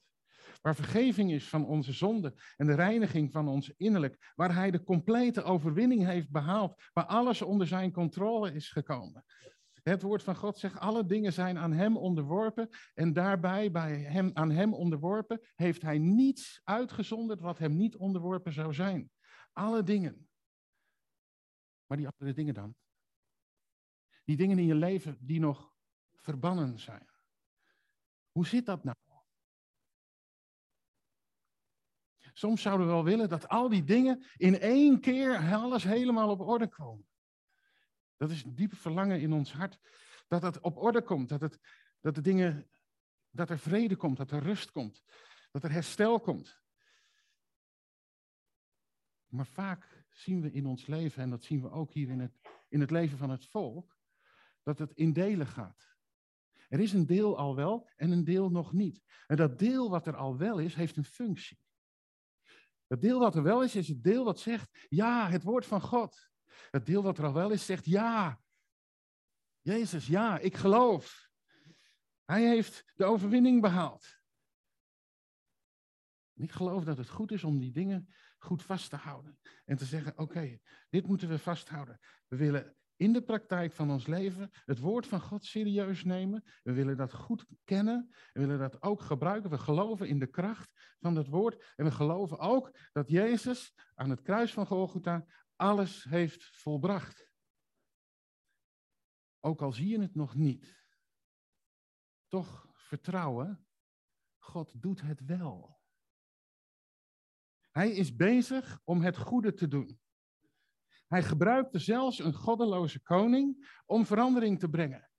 Waar 0.61 0.75
vergeving 0.75 1.31
is 1.31 1.49
van 1.49 1.65
onze 1.65 1.93
zonde 1.93 2.33
en 2.55 2.67
de 2.67 2.75
reiniging 2.75 3.31
van 3.31 3.47
ons 3.47 3.73
innerlijk. 3.75 4.31
Waar 4.35 4.53
hij 4.53 4.71
de 4.71 4.83
complete 4.83 5.43
overwinning 5.43 6.05
heeft 6.05 6.31
behaald. 6.31 6.83
Waar 6.93 7.05
alles 7.05 7.41
onder 7.41 7.67
zijn 7.67 7.91
controle 7.91 8.53
is 8.53 8.69
gekomen. 8.69 9.23
Het 9.89 10.01
woord 10.01 10.23
van 10.23 10.35
God 10.35 10.57
zegt, 10.57 10.79
alle 10.79 11.05
dingen 11.05 11.33
zijn 11.33 11.57
aan 11.57 11.71
hem 11.71 11.97
onderworpen 11.97 12.69
en 12.93 13.13
daarbij 13.13 13.71
bij 13.71 13.99
hem, 13.99 14.31
aan 14.33 14.51
hem 14.51 14.73
onderworpen 14.73 15.41
heeft 15.55 15.81
hij 15.81 15.97
niets 15.97 16.61
uitgezonderd 16.63 17.39
wat 17.39 17.57
hem 17.57 17.75
niet 17.75 17.95
onderworpen 17.95 18.53
zou 18.53 18.73
zijn. 18.73 19.11
Alle 19.51 19.83
dingen. 19.83 20.29
Maar 21.85 21.97
die 21.97 22.07
andere 22.07 22.33
dingen 22.33 22.53
dan? 22.53 22.75
Die 24.23 24.37
dingen 24.37 24.57
in 24.57 24.65
je 24.65 24.75
leven 24.75 25.17
die 25.19 25.39
nog 25.39 25.73
verbannen 26.15 26.79
zijn. 26.79 27.09
Hoe 28.31 28.47
zit 28.47 28.65
dat 28.65 28.83
nou? 28.83 28.97
Soms 32.33 32.61
zouden 32.61 32.87
we 32.87 32.93
wel 32.93 33.03
willen 33.03 33.29
dat 33.29 33.47
al 33.47 33.69
die 33.69 33.83
dingen 33.83 34.25
in 34.35 34.59
één 34.59 34.99
keer 34.99 35.53
alles 35.53 35.83
helemaal 35.83 36.29
op 36.29 36.39
orde 36.39 36.67
komen. 36.67 37.07
Dat 38.17 38.29
is 38.29 38.43
een 38.43 38.55
diepe 38.55 38.75
verlangen 38.75 39.21
in 39.21 39.33
ons 39.33 39.53
hart. 39.53 39.79
Dat 40.27 40.41
het 40.41 40.59
op 40.59 40.77
orde 40.77 41.01
komt. 41.01 41.29
Dat, 41.29 41.41
het, 41.41 41.59
dat 42.01 42.15
de 42.15 42.21
dingen. 42.21 42.69
Dat 43.29 43.49
er 43.49 43.59
vrede 43.59 43.95
komt. 43.95 44.17
Dat 44.17 44.31
er 44.31 44.43
rust 44.43 44.71
komt. 44.71 45.03
Dat 45.51 45.63
er 45.63 45.71
herstel 45.71 46.19
komt. 46.19 46.61
Maar 49.27 49.47
vaak 49.47 50.05
zien 50.09 50.41
we 50.41 50.51
in 50.51 50.65
ons 50.65 50.87
leven, 50.87 51.23
en 51.23 51.29
dat 51.29 51.43
zien 51.43 51.61
we 51.61 51.71
ook 51.71 51.93
hier 51.93 52.09
in 52.09 52.19
het, 52.19 52.39
in 52.69 52.79
het 52.79 52.91
leven 52.91 53.17
van 53.17 53.29
het 53.29 53.45
volk, 53.45 53.97
dat 54.63 54.79
het 54.79 54.93
in 54.93 55.13
delen 55.13 55.47
gaat. 55.47 55.95
Er 56.69 56.79
is 56.79 56.93
een 56.93 57.05
deel 57.05 57.37
al 57.37 57.55
wel 57.55 57.89
en 57.95 58.11
een 58.11 58.23
deel 58.23 58.49
nog 58.49 58.73
niet. 58.73 59.03
En 59.27 59.35
dat 59.35 59.59
deel 59.59 59.89
wat 59.89 60.07
er 60.07 60.15
al 60.15 60.37
wel 60.37 60.59
is, 60.59 60.75
heeft 60.75 60.97
een 60.97 61.05
functie. 61.05 61.59
Het 62.87 63.01
deel 63.01 63.19
wat 63.19 63.35
er 63.35 63.43
wel 63.43 63.63
is, 63.63 63.75
is 63.75 63.87
het 63.87 64.03
deel 64.03 64.23
wat 64.23 64.39
zegt, 64.39 64.85
ja, 64.89 65.29
het 65.29 65.43
woord 65.43 65.65
van 65.65 65.81
God. 65.81 66.29
Het 66.71 66.85
deel 66.85 67.03
wat 67.03 67.17
er 67.17 67.25
al 67.25 67.33
wel 67.33 67.51
is, 67.51 67.65
zegt, 67.65 67.85
ja, 67.85 68.41
Jezus, 69.61 70.07
ja, 70.07 70.39
ik 70.39 70.55
geloof. 70.55 71.29
Hij 72.25 72.47
heeft 72.47 72.83
de 72.95 73.05
overwinning 73.05 73.61
behaald. 73.61 74.15
ik 76.33 76.51
geloof 76.51 76.83
dat 76.83 76.97
het 76.97 77.09
goed 77.09 77.31
is 77.31 77.43
om 77.43 77.59
die 77.59 77.71
dingen 77.71 78.13
goed 78.37 78.63
vast 78.63 78.89
te 78.89 78.95
houden. 78.95 79.39
En 79.65 79.77
te 79.77 79.85
zeggen, 79.85 80.17
oké, 80.17 80.59
dit 80.89 81.07
moeten 81.07 81.29
we 81.29 81.39
vasthouden. 81.39 81.99
We 82.27 82.35
willen 82.35 82.75
in 82.95 83.13
de 83.13 83.21
praktijk 83.21 83.73
van 83.73 83.91
ons 83.91 84.07
leven 84.07 84.49
het 84.65 84.79
woord 84.79 85.07
van 85.07 85.21
God 85.21 85.45
serieus 85.45 86.03
nemen. 86.03 86.43
We 86.63 86.73
willen 86.73 86.97
dat 86.97 87.13
goed 87.13 87.45
kennen. 87.63 88.09
We 88.33 88.39
willen 88.39 88.59
dat 88.59 88.81
ook 88.81 89.01
gebruiken. 89.01 89.49
We 89.49 89.57
geloven 89.57 90.07
in 90.07 90.19
de 90.19 90.27
kracht 90.27 90.71
van 90.99 91.15
het 91.15 91.27
woord. 91.27 91.73
En 91.75 91.85
we 91.85 91.91
geloven 91.91 92.39
ook 92.39 92.77
dat 92.91 93.09
Jezus 93.09 93.73
aan 93.95 94.09
het 94.09 94.21
kruis 94.21 94.53
van 94.53 94.65
Golgotha 94.65 95.25
alles 95.57 96.03
heeft 96.03 96.45
volbracht. 96.57 97.31
Ook 99.39 99.61
al 99.61 99.71
zie 99.71 99.87
je 99.87 99.99
het 99.99 100.15
nog 100.15 100.35
niet. 100.35 100.85
Toch 102.27 102.69
vertrouwen, 102.73 103.67
God 104.37 104.81
doet 104.81 105.01
het 105.01 105.25
wel. 105.25 105.79
Hij 107.71 107.91
is 107.91 108.15
bezig 108.15 108.81
om 108.83 109.01
het 109.01 109.17
goede 109.17 109.53
te 109.53 109.67
doen. 109.67 110.01
Hij 111.07 111.23
gebruikte 111.23 111.79
zelfs 111.79 112.19
een 112.19 112.33
goddeloze 112.33 113.01
koning 113.01 113.79
om 113.85 114.05
verandering 114.05 114.59
te 114.59 114.69
brengen. 114.69 115.09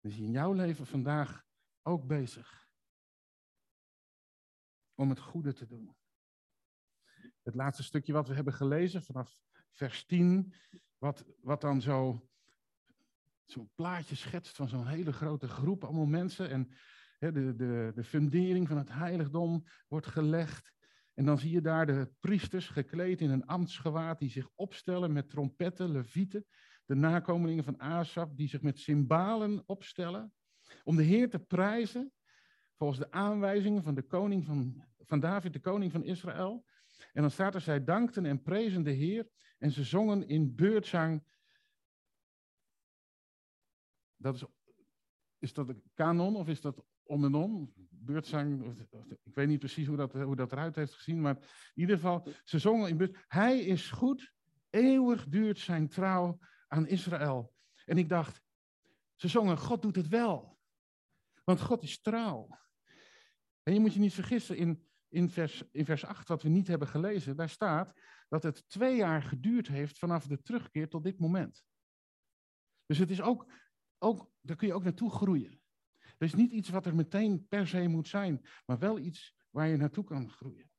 Is 0.00 0.14
hij 0.14 0.24
in 0.24 0.30
jouw 0.30 0.52
leven 0.52 0.86
vandaag 0.86 1.44
ook 1.82 2.06
bezig 2.06 2.70
om 4.94 5.08
het 5.08 5.20
goede 5.20 5.52
te 5.52 5.66
doen. 5.66 5.96
Het 7.42 7.54
laatste 7.54 7.82
stukje 7.82 8.12
wat 8.12 8.28
we 8.28 8.34
hebben 8.34 8.52
gelezen 8.52 9.02
vanaf 9.02 9.36
vers 9.70 10.04
10, 10.04 10.54
wat, 10.98 11.24
wat 11.40 11.60
dan 11.60 11.80
zo 11.80 12.28
zo'n 13.44 13.70
plaatje 13.74 14.14
schetst 14.14 14.56
van 14.56 14.68
zo'n 14.68 14.86
hele 14.86 15.12
grote 15.12 15.48
groep, 15.48 15.84
allemaal 15.84 16.06
mensen. 16.06 16.50
En 16.50 16.70
de, 17.18 17.54
de, 17.56 17.92
de 17.94 18.04
fundering 18.04 18.68
van 18.68 18.76
het 18.76 18.92
heiligdom 18.92 19.64
wordt 19.88 20.06
gelegd. 20.06 20.72
En 21.14 21.24
dan 21.24 21.38
zie 21.38 21.50
je 21.50 21.60
daar 21.60 21.86
de 21.86 22.12
priesters 22.20 22.68
gekleed 22.68 23.20
in 23.20 23.30
een 23.30 23.46
ambtsgewaad 23.46 24.18
die 24.18 24.30
zich 24.30 24.48
opstellen 24.54 25.12
met 25.12 25.30
trompetten, 25.30 25.90
levieten. 25.90 26.46
De 26.84 26.94
nakomelingen 26.94 27.64
van 27.64 27.80
Asaf 27.80 28.32
die 28.34 28.48
zich 28.48 28.62
met 28.62 28.78
cymbalen 28.78 29.62
opstellen. 29.66 30.32
Om 30.84 30.96
de 30.96 31.02
Heer 31.02 31.30
te 31.30 31.38
prijzen 31.38 32.12
volgens 32.76 32.98
de 32.98 33.10
aanwijzingen 33.10 33.82
van 33.82 33.94
de 33.94 34.02
koning 34.02 34.44
van, 34.44 34.84
van 34.98 35.20
David, 35.20 35.52
de 35.52 35.60
koning 35.60 35.92
van 35.92 36.04
Israël. 36.04 36.64
En 37.12 37.22
dan 37.22 37.30
staat 37.30 37.54
er, 37.54 37.60
zij 37.60 37.84
dankten 37.84 38.26
en 38.26 38.42
prezen 38.42 38.82
de 38.82 38.90
Heer 38.90 39.28
en 39.58 39.70
ze 39.70 39.84
zongen 39.84 40.28
in 40.28 40.54
beurtzang. 40.54 41.24
Dat 44.16 44.34
is, 44.34 44.44
is 45.38 45.52
dat 45.52 45.68
een 45.68 45.82
kanon 45.94 46.36
of 46.36 46.48
is 46.48 46.60
dat 46.60 46.84
om 47.02 47.24
en 47.24 47.34
om? 47.34 47.72
beurtzang, 48.04 48.76
ik 49.22 49.34
weet 49.34 49.48
niet 49.48 49.58
precies 49.58 49.86
hoe 49.86 49.96
dat, 49.96 50.12
hoe 50.12 50.36
dat 50.36 50.52
eruit 50.52 50.76
heeft 50.76 50.94
gezien, 50.94 51.20
maar 51.20 51.36
in 51.74 51.80
ieder 51.80 51.96
geval, 51.96 52.28
ze 52.44 52.58
zongen 52.58 52.88
in 52.88 52.96
beurt, 52.96 53.24
hij 53.28 53.58
is 53.58 53.90
goed, 53.90 54.32
eeuwig 54.70 55.28
duurt 55.28 55.58
zijn 55.58 55.88
trouw 55.88 56.38
aan 56.68 56.86
Israël. 56.86 57.54
En 57.84 57.98
ik 57.98 58.08
dacht, 58.08 58.42
ze 59.14 59.28
zongen, 59.28 59.58
God 59.58 59.82
doet 59.82 59.96
het 59.96 60.08
wel, 60.08 60.58
want 61.44 61.60
God 61.60 61.82
is 61.82 62.00
trouw. 62.00 62.48
En 63.62 63.74
je 63.74 63.80
moet 63.80 63.94
je 63.94 64.00
niet 64.00 64.14
vergissen, 64.14 64.56
in, 64.56 64.86
in, 65.12 65.30
vers, 65.30 65.62
in 65.70 65.84
vers 65.84 66.04
8, 66.04 66.28
wat 66.28 66.42
we 66.42 66.48
niet 66.48 66.66
hebben 66.66 66.88
gelezen, 66.88 67.36
daar 67.36 67.48
staat 67.48 67.92
dat 68.28 68.42
het 68.42 68.68
twee 68.68 68.96
jaar 68.96 69.22
geduurd 69.22 69.68
heeft 69.68 69.98
vanaf 69.98 70.26
de 70.26 70.42
terugkeer 70.42 70.88
tot 70.88 71.04
dit 71.04 71.18
moment. 71.18 71.64
Dus 72.86 72.98
het 72.98 73.10
is 73.10 73.20
ook, 73.20 73.52
ook 73.98 74.30
daar 74.40 74.56
kun 74.56 74.66
je 74.66 74.74
ook 74.74 74.84
naartoe 74.84 75.10
groeien. 75.10 75.60
Het 75.98 76.20
is 76.20 76.34
niet 76.34 76.52
iets 76.52 76.68
wat 76.68 76.86
er 76.86 76.94
meteen 76.94 77.46
per 77.48 77.66
se 77.66 77.88
moet 77.88 78.08
zijn, 78.08 78.46
maar 78.66 78.78
wel 78.78 78.98
iets 78.98 79.36
waar 79.50 79.68
je 79.68 79.76
naartoe 79.76 80.04
kan 80.04 80.30
groeien. 80.30 80.70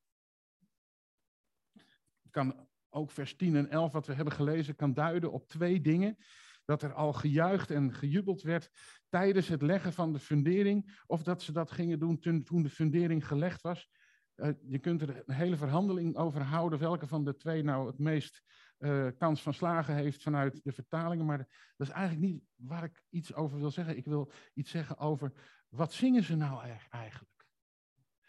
Het 2.22 2.32
kan 2.32 2.68
ook 2.90 3.12
vers 3.12 3.36
10 3.36 3.56
en 3.56 3.70
11 3.70 3.92
wat 3.92 4.08
we 4.08 4.14
hebben 4.14 4.34
gelezen, 4.34 4.76
kan 4.76 4.94
duiden 4.94 5.32
op 5.32 5.48
twee 5.48 5.82
dingen. 5.82 6.18
Dat 6.66 6.82
er 6.82 6.94
al 6.94 7.14
gejuicht 7.14 7.72
en 7.72 7.94
gejubeld 7.94 8.42
werd 8.42 8.70
tijdens 9.10 9.48
het 9.48 9.62
leggen 9.62 9.94
van 9.94 10.14
de 10.14 10.20
fundering, 10.20 11.02
of 11.06 11.24
dat 11.24 11.42
ze 11.42 11.52
dat 11.52 11.72
gingen 11.72 12.00
doen 12.00 12.20
toen 12.20 12.64
de 12.64 12.70
fundering 12.70 13.28
gelegd 13.28 13.62
was. 13.62 13.90
Uh, 14.36 14.50
je 14.62 14.80
kunt 14.80 15.02
er 15.02 15.24
een 15.26 15.34
hele 15.34 15.58
verhandeling 15.58 16.16
over 16.16 16.42
houden 16.42 16.80
welke 16.80 17.08
van 17.08 17.24
de 17.24 17.36
twee 17.36 17.64
nou 17.64 17.88
het 17.88 18.00
meest 18.00 18.44
uh, 18.80 19.08
kans 19.18 19.42
van 19.42 19.54
slagen 19.54 19.96
heeft 19.96 20.24
vanuit 20.24 20.64
de 20.64 20.72
vertalingen. 20.72 21.26
Maar 21.26 21.38
dat 21.76 21.88
is 21.88 21.94
eigenlijk 21.94 22.32
niet 22.32 22.44
waar 22.56 22.84
ik 22.84 23.04
iets 23.10 23.34
over 23.34 23.58
wil 23.58 23.72
zeggen. 23.72 23.98
Ik 23.98 24.06
wil 24.06 24.32
iets 24.54 24.72
zeggen 24.72 24.98
over 24.98 25.34
wat 25.70 25.94
zingen 25.94 26.24
ze 26.24 26.36
nou 26.36 26.78
eigenlijk? 26.90 27.48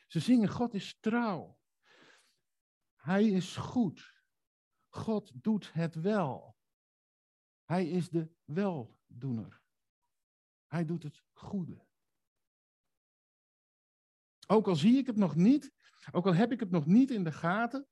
Ze 0.07 0.21
zingen 0.21 0.49
God 0.49 0.75
is 0.75 0.97
trouw. 1.01 1.59
Hij 2.97 3.25
is 3.25 3.57
goed. 3.57 4.23
God 4.89 5.33
doet 5.35 5.73
het 5.73 5.95
wel. 5.95 6.57
Hij 7.65 7.89
is 7.89 8.09
de 8.09 8.31
weldoener. 8.45 9.63
Hij 10.67 10.85
doet 10.85 11.03
het 11.03 11.23
goede. 11.33 11.87
Ook 14.47 14.69
al 14.69 14.77
zie 14.77 14.97
ik 14.97 15.07
het 15.07 15.17
nog 15.17 15.35
niet, 15.35 15.73
ook 16.13 16.27
al 16.27 16.35
heb 16.35 16.53
ik 16.53 16.61
het 16.61 16.71
nog 16.71 16.87
niet 16.87 17.11
in 17.11 17.25
de 17.25 17.33
gaten, 17.33 17.87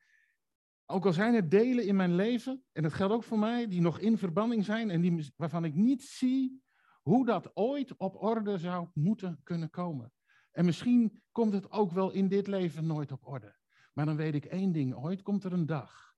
ook 0.87 1.07
al 1.07 1.13
zijn 1.13 1.35
er 1.35 1.49
delen 1.49 1.87
in 1.87 1.97
mijn 1.97 2.15
leven, 2.15 2.65
en 2.73 2.83
dat 2.83 2.93
geldt 2.93 3.15
ook 3.15 3.25
voor 3.25 3.39
mij, 3.39 3.69
die 3.69 3.81
nog 3.81 3.99
in 3.99 4.19
verbanning 4.19 4.65
zijn 4.65 4.91
en 4.91 5.01
die, 5.01 5.33
waarvan 5.37 5.65
ik 5.65 5.75
niet 5.75 6.03
zie 6.03 6.63
hoe 7.03 7.27
dat 7.27 7.57
ooit 7.57 7.97
op 7.97 8.23
orde 8.23 8.59
zou 8.59 8.89
moeten 8.95 9.41
kunnen 9.43 9.71
komen. 9.71 10.13
En 10.51 10.65
misschien 10.65 11.23
komt 11.33 11.53
het 11.53 11.71
ook 11.71 11.93
wel 11.93 12.11
in 12.11 12.29
dit 12.29 12.47
leven 12.47 12.87
nooit 12.87 13.13
op 13.13 13.27
orde. 13.27 13.57
Maar 13.93 14.07
dan 14.07 14.17
weet 14.17 14.35
ik 14.35 14.45
één 14.45 14.73
ding, 14.73 14.95
ooit 14.95 15.23
komt 15.23 15.45
er 15.45 15.53
een 15.53 15.67
dag 15.67 16.15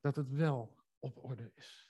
dat 0.00 0.16
het 0.16 0.30
wel 0.30 0.76
op 0.98 1.24
orde 1.24 1.52
is 1.54 1.89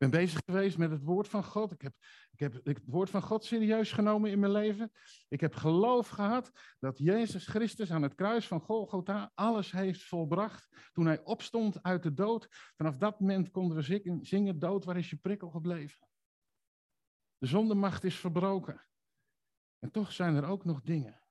ben 0.00 0.10
bezig 0.10 0.40
geweest 0.44 0.78
met 0.78 0.90
het 0.90 1.02
woord 1.02 1.28
van 1.28 1.44
God. 1.44 1.72
Ik 1.72 1.80
heb, 1.80 1.94
ik 2.30 2.38
heb 2.38 2.64
het 2.64 2.82
woord 2.86 3.10
van 3.10 3.22
God 3.22 3.44
serieus 3.44 3.92
genomen 3.92 4.30
in 4.30 4.38
mijn 4.38 4.52
leven. 4.52 4.92
Ik 5.28 5.40
heb 5.40 5.54
geloof 5.54 6.08
gehad 6.08 6.52
dat 6.78 6.98
Jezus 6.98 7.46
Christus 7.46 7.90
aan 7.90 8.02
het 8.02 8.14
kruis 8.14 8.46
van 8.46 8.60
Golgotha 8.60 9.32
alles 9.34 9.72
heeft 9.72 10.02
volbracht. 10.02 10.68
Toen 10.92 11.06
hij 11.06 11.24
opstond 11.24 11.82
uit 11.82 12.02
de 12.02 12.14
dood. 12.14 12.48
Vanaf 12.76 12.96
dat 12.96 13.20
moment 13.20 13.50
konden 13.50 13.76
we 13.76 13.82
zingen, 13.82 14.26
zingen 14.26 14.58
dood, 14.58 14.84
waar 14.84 14.96
is 14.96 15.10
je 15.10 15.16
prikkel 15.16 15.50
gebleven? 15.50 16.08
De 17.38 17.46
zondemacht 17.46 18.04
is 18.04 18.16
verbroken. 18.16 18.86
En 19.78 19.90
toch 19.90 20.12
zijn 20.12 20.36
er 20.36 20.44
ook 20.44 20.64
nog 20.64 20.80
dingen. 20.82 21.22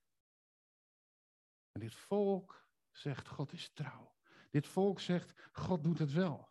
En 1.71 1.79
dit 1.79 1.95
volk 1.95 2.65
zegt, 2.91 3.27
God 3.27 3.53
is 3.53 3.71
trouw. 3.73 4.15
Dit 4.51 4.67
volk 4.67 4.99
zegt, 4.99 5.49
God 5.51 5.83
doet 5.83 5.99
het 5.99 6.11
wel. 6.11 6.48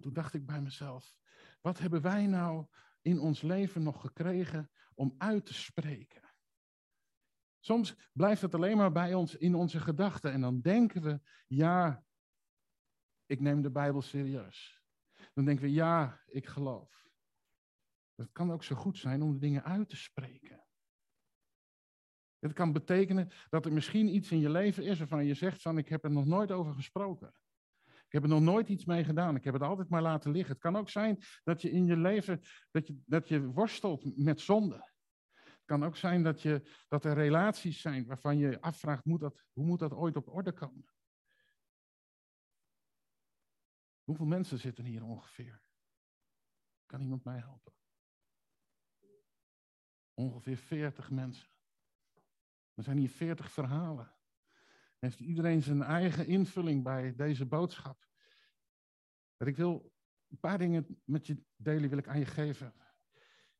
Toen 0.00 0.12
dacht 0.12 0.34
ik 0.34 0.46
bij 0.46 0.60
mezelf, 0.60 1.14
wat 1.60 1.78
hebben 1.78 2.02
wij 2.02 2.26
nou 2.26 2.66
in 3.00 3.18
ons 3.18 3.42
leven 3.42 3.82
nog 3.82 4.00
gekregen 4.00 4.70
om 4.94 5.14
uit 5.18 5.46
te 5.46 5.54
spreken? 5.54 6.30
Soms 7.58 7.96
blijft 8.12 8.42
het 8.42 8.54
alleen 8.54 8.76
maar 8.76 8.92
bij 8.92 9.14
ons 9.14 9.36
in 9.36 9.54
onze 9.54 9.80
gedachten 9.80 10.32
en 10.32 10.40
dan 10.40 10.60
denken 10.60 11.02
we, 11.02 11.20
ja, 11.46 12.04
ik 13.26 13.40
neem 13.40 13.62
de 13.62 13.70
Bijbel 13.70 14.02
serieus. 14.02 14.82
Dan 15.34 15.44
denken 15.44 15.64
we, 15.64 15.72
ja, 15.72 16.20
ik 16.26 16.46
geloof. 16.46 17.08
Het 18.14 18.32
kan 18.32 18.52
ook 18.52 18.64
zo 18.64 18.76
goed 18.76 18.98
zijn 18.98 19.22
om 19.22 19.32
de 19.32 19.38
dingen 19.38 19.64
uit 19.64 19.88
te 19.88 19.96
spreken. 19.96 20.64
Het 22.38 22.52
kan 22.52 22.72
betekenen 22.72 23.30
dat 23.48 23.66
er 23.66 23.72
misschien 23.72 24.14
iets 24.14 24.30
in 24.30 24.38
je 24.38 24.50
leven 24.50 24.84
is 24.84 24.98
waarvan 24.98 25.24
je 25.24 25.34
zegt 25.34 25.62
van 25.62 25.78
ik 25.78 25.88
heb 25.88 26.04
er 26.04 26.10
nog 26.10 26.26
nooit 26.26 26.50
over 26.50 26.74
gesproken. 26.74 27.34
Ik 28.10 28.16
heb 28.16 28.22
er 28.22 28.36
nog 28.36 28.40
nooit 28.40 28.68
iets 28.68 28.84
mee 28.84 29.04
gedaan. 29.04 29.36
Ik 29.36 29.44
heb 29.44 29.54
het 29.54 29.62
altijd 29.62 29.88
maar 29.88 30.02
laten 30.02 30.30
liggen. 30.30 30.52
Het 30.52 30.62
kan 30.62 30.76
ook 30.76 30.88
zijn 30.88 31.18
dat 31.44 31.62
je 31.62 31.70
in 31.70 31.86
je 31.86 31.96
leven 31.96 32.40
dat 32.70 32.86
je, 32.86 33.00
dat 33.06 33.28
je 33.28 33.46
worstelt 33.46 34.16
met 34.16 34.40
zonde. 34.40 34.90
Het 35.32 35.64
kan 35.64 35.84
ook 35.84 35.96
zijn 35.96 36.22
dat, 36.22 36.42
je, 36.42 36.84
dat 36.88 37.04
er 37.04 37.14
relaties 37.14 37.80
zijn 37.80 38.06
waarvan 38.06 38.38
je 38.38 38.60
afvraagt, 38.60 39.04
moet 39.04 39.20
dat, 39.20 39.44
hoe 39.52 39.64
moet 39.64 39.78
dat 39.78 39.92
ooit 39.92 40.16
op 40.16 40.28
orde 40.28 40.52
komen? 40.52 40.92
Hoeveel 44.02 44.26
mensen 44.26 44.58
zitten 44.58 44.84
hier 44.84 45.04
ongeveer? 45.04 45.62
Kan 46.86 47.00
iemand 47.00 47.24
mij 47.24 47.38
helpen? 47.38 47.72
Ongeveer 50.14 50.56
40 50.56 51.10
mensen. 51.10 51.48
Er 52.74 52.82
zijn 52.82 52.98
hier 52.98 53.10
40 53.10 53.52
verhalen 53.52 54.19
heeft 55.00 55.20
iedereen 55.20 55.62
zijn 55.62 55.82
eigen 55.82 56.26
invulling 56.26 56.82
bij 56.82 57.14
deze 57.14 57.46
boodschap. 57.46 58.08
ik 59.38 59.56
wil 59.56 59.92
een 60.28 60.38
paar 60.38 60.58
dingen 60.58 61.00
met 61.04 61.26
je 61.26 61.42
delen, 61.56 61.88
wil 61.88 61.98
ik 61.98 62.08
aan 62.08 62.18
je 62.18 62.26
geven. 62.26 62.74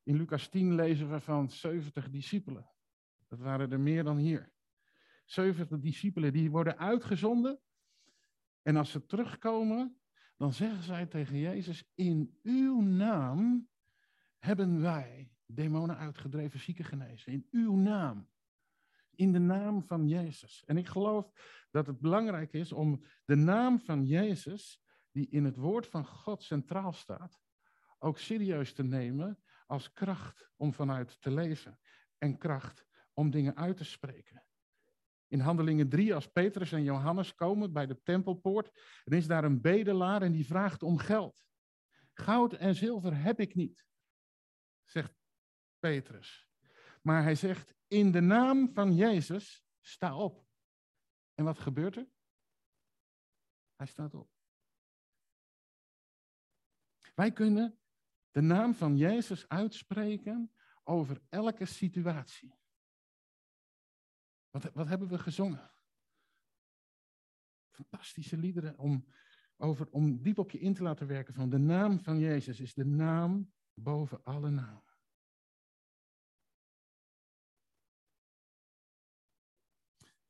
In 0.03 0.17
Lucas 0.17 0.49
10 0.49 0.75
lezen 0.75 1.11
we 1.11 1.21
van 1.21 1.51
70 1.51 2.11
discipelen. 2.11 2.71
Dat 3.29 3.39
waren 3.39 3.73
er 3.73 3.81
meer 3.81 4.05
dan 4.05 4.17
hier. 4.17 4.53
70 5.25 5.79
discipelen 5.79 6.33
die 6.33 6.51
worden 6.51 6.79
uitgezonden. 6.79 7.61
En 8.63 8.77
als 8.77 8.91
ze 8.91 9.07
terugkomen, 9.07 10.01
dan 10.37 10.53
zeggen 10.53 10.83
zij 10.83 11.07
tegen 11.07 11.39
Jezus: 11.39 11.91
In 11.95 12.39
uw 12.43 12.81
naam 12.81 13.69
hebben 14.39 14.81
wij 14.81 15.33
demonen 15.47 15.97
uitgedreven, 15.97 16.61
zieken 16.61 16.85
genezen. 16.85 17.33
In 17.33 17.47
uw 17.51 17.77
naam. 17.77 18.29
In 19.21 19.33
de 19.33 19.39
naam 19.39 19.83
van 19.83 20.09
Jezus. 20.09 20.65
En 20.67 20.77
ik 20.77 20.87
geloof 20.87 21.31
dat 21.71 21.87
het 21.87 22.01
belangrijk 22.01 22.53
is 22.53 22.73
om 22.73 23.05
de 23.25 23.35
naam 23.35 23.81
van 23.81 24.07
Jezus, 24.07 24.83
die 25.11 25.29
in 25.31 25.45
het 25.45 25.57
woord 25.57 25.87
van 25.87 26.07
God 26.07 26.43
centraal 26.43 26.93
staat, 26.93 27.41
ook 27.99 28.19
serieus 28.19 28.73
te 28.73 28.83
nemen 28.83 29.43
als 29.67 29.93
kracht 29.93 30.51
om 30.57 30.73
vanuit 30.73 31.21
te 31.21 31.31
leven. 31.31 31.79
En 32.19 32.39
kracht 32.39 32.87
om 33.13 33.31
dingen 33.31 33.57
uit 33.57 33.77
te 33.77 33.85
spreken. 33.85 34.45
In 35.27 35.41
Handelingen 35.41 35.89
3, 35.89 36.15
als 36.15 36.27
Petrus 36.27 36.73
en 36.73 36.83
Johannes 36.83 37.35
komen 37.35 37.73
bij 37.73 37.87
de 37.87 38.03
tempelpoort, 38.03 38.71
dan 39.05 39.19
is 39.19 39.27
daar 39.27 39.45
een 39.45 39.61
bedelaar 39.61 40.23
en 40.23 40.33
die 40.33 40.47
vraagt 40.47 40.83
om 40.83 40.99
geld. 40.99 41.45
Goud 42.13 42.53
en 42.53 42.75
zilver 42.75 43.23
heb 43.23 43.41
ik 43.41 43.55
niet, 43.55 43.87
zegt 44.85 45.15
Petrus. 45.79 46.49
Maar 47.03 47.23
hij 47.23 47.35
zegt, 47.35 47.79
in 47.91 48.13
de 48.13 48.21
naam 48.21 48.73
van 48.73 48.95
Jezus, 48.95 49.65
sta 49.81 50.17
op. 50.17 50.47
En 51.35 51.45
wat 51.45 51.59
gebeurt 51.59 51.97
er? 51.97 52.09
Hij 53.77 53.87
staat 53.87 54.15
op. 54.15 54.31
Wij 57.15 57.33
kunnen 57.33 57.79
de 58.31 58.41
naam 58.41 58.75
van 58.75 58.97
Jezus 58.97 59.49
uitspreken 59.49 60.55
over 60.85 61.23
elke 61.29 61.65
situatie. 61.65 62.59
Wat, 64.51 64.73
wat 64.73 64.89
hebben 64.89 65.09
we 65.09 65.19
gezongen? 65.19 65.71
Fantastische 67.71 68.37
liederen 68.37 68.79
om, 68.79 69.07
over, 69.57 69.91
om 69.91 70.23
diep 70.23 70.39
op 70.39 70.51
je 70.51 70.59
in 70.59 70.75
te 70.75 70.83
laten 70.83 71.07
werken 71.07 71.35
van 71.35 71.51
de 71.51 71.59
naam 71.59 72.01
van 72.01 72.19
Jezus 72.19 72.61
is 72.61 72.75
de 72.75 72.87
naam 72.87 73.53
boven 73.75 74.25
alle 74.25 74.51
namen. 74.51 74.90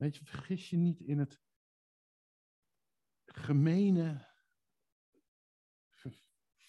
Weet 0.00 0.16
je, 0.16 0.24
vergis 0.24 0.70
je 0.70 0.76
niet 0.76 1.00
in 1.00 1.18
het 1.18 1.40
gemene, 3.24 4.28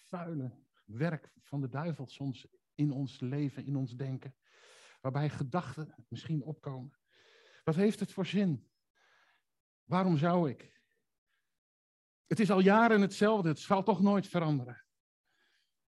vuile 0.08 0.64
werk 0.84 1.32
van 1.40 1.60
de 1.60 1.68
duivel 1.68 2.06
soms 2.06 2.46
in 2.74 2.90
ons 2.90 3.20
leven, 3.20 3.64
in 3.64 3.76
ons 3.76 3.96
denken. 3.96 4.36
Waarbij 5.00 5.28
gedachten 5.28 6.04
misschien 6.08 6.42
opkomen. 6.42 6.98
Wat 7.64 7.74
heeft 7.74 8.00
het 8.00 8.12
voor 8.12 8.26
zin? 8.26 8.70
Waarom 9.84 10.16
zou 10.16 10.50
ik? 10.50 10.80
Het 12.26 12.40
is 12.40 12.50
al 12.50 12.60
jaren 12.60 13.00
hetzelfde, 13.00 13.48
het 13.48 13.58
zal 13.58 13.82
toch 13.82 14.00
nooit 14.00 14.26
veranderen. 14.26 14.84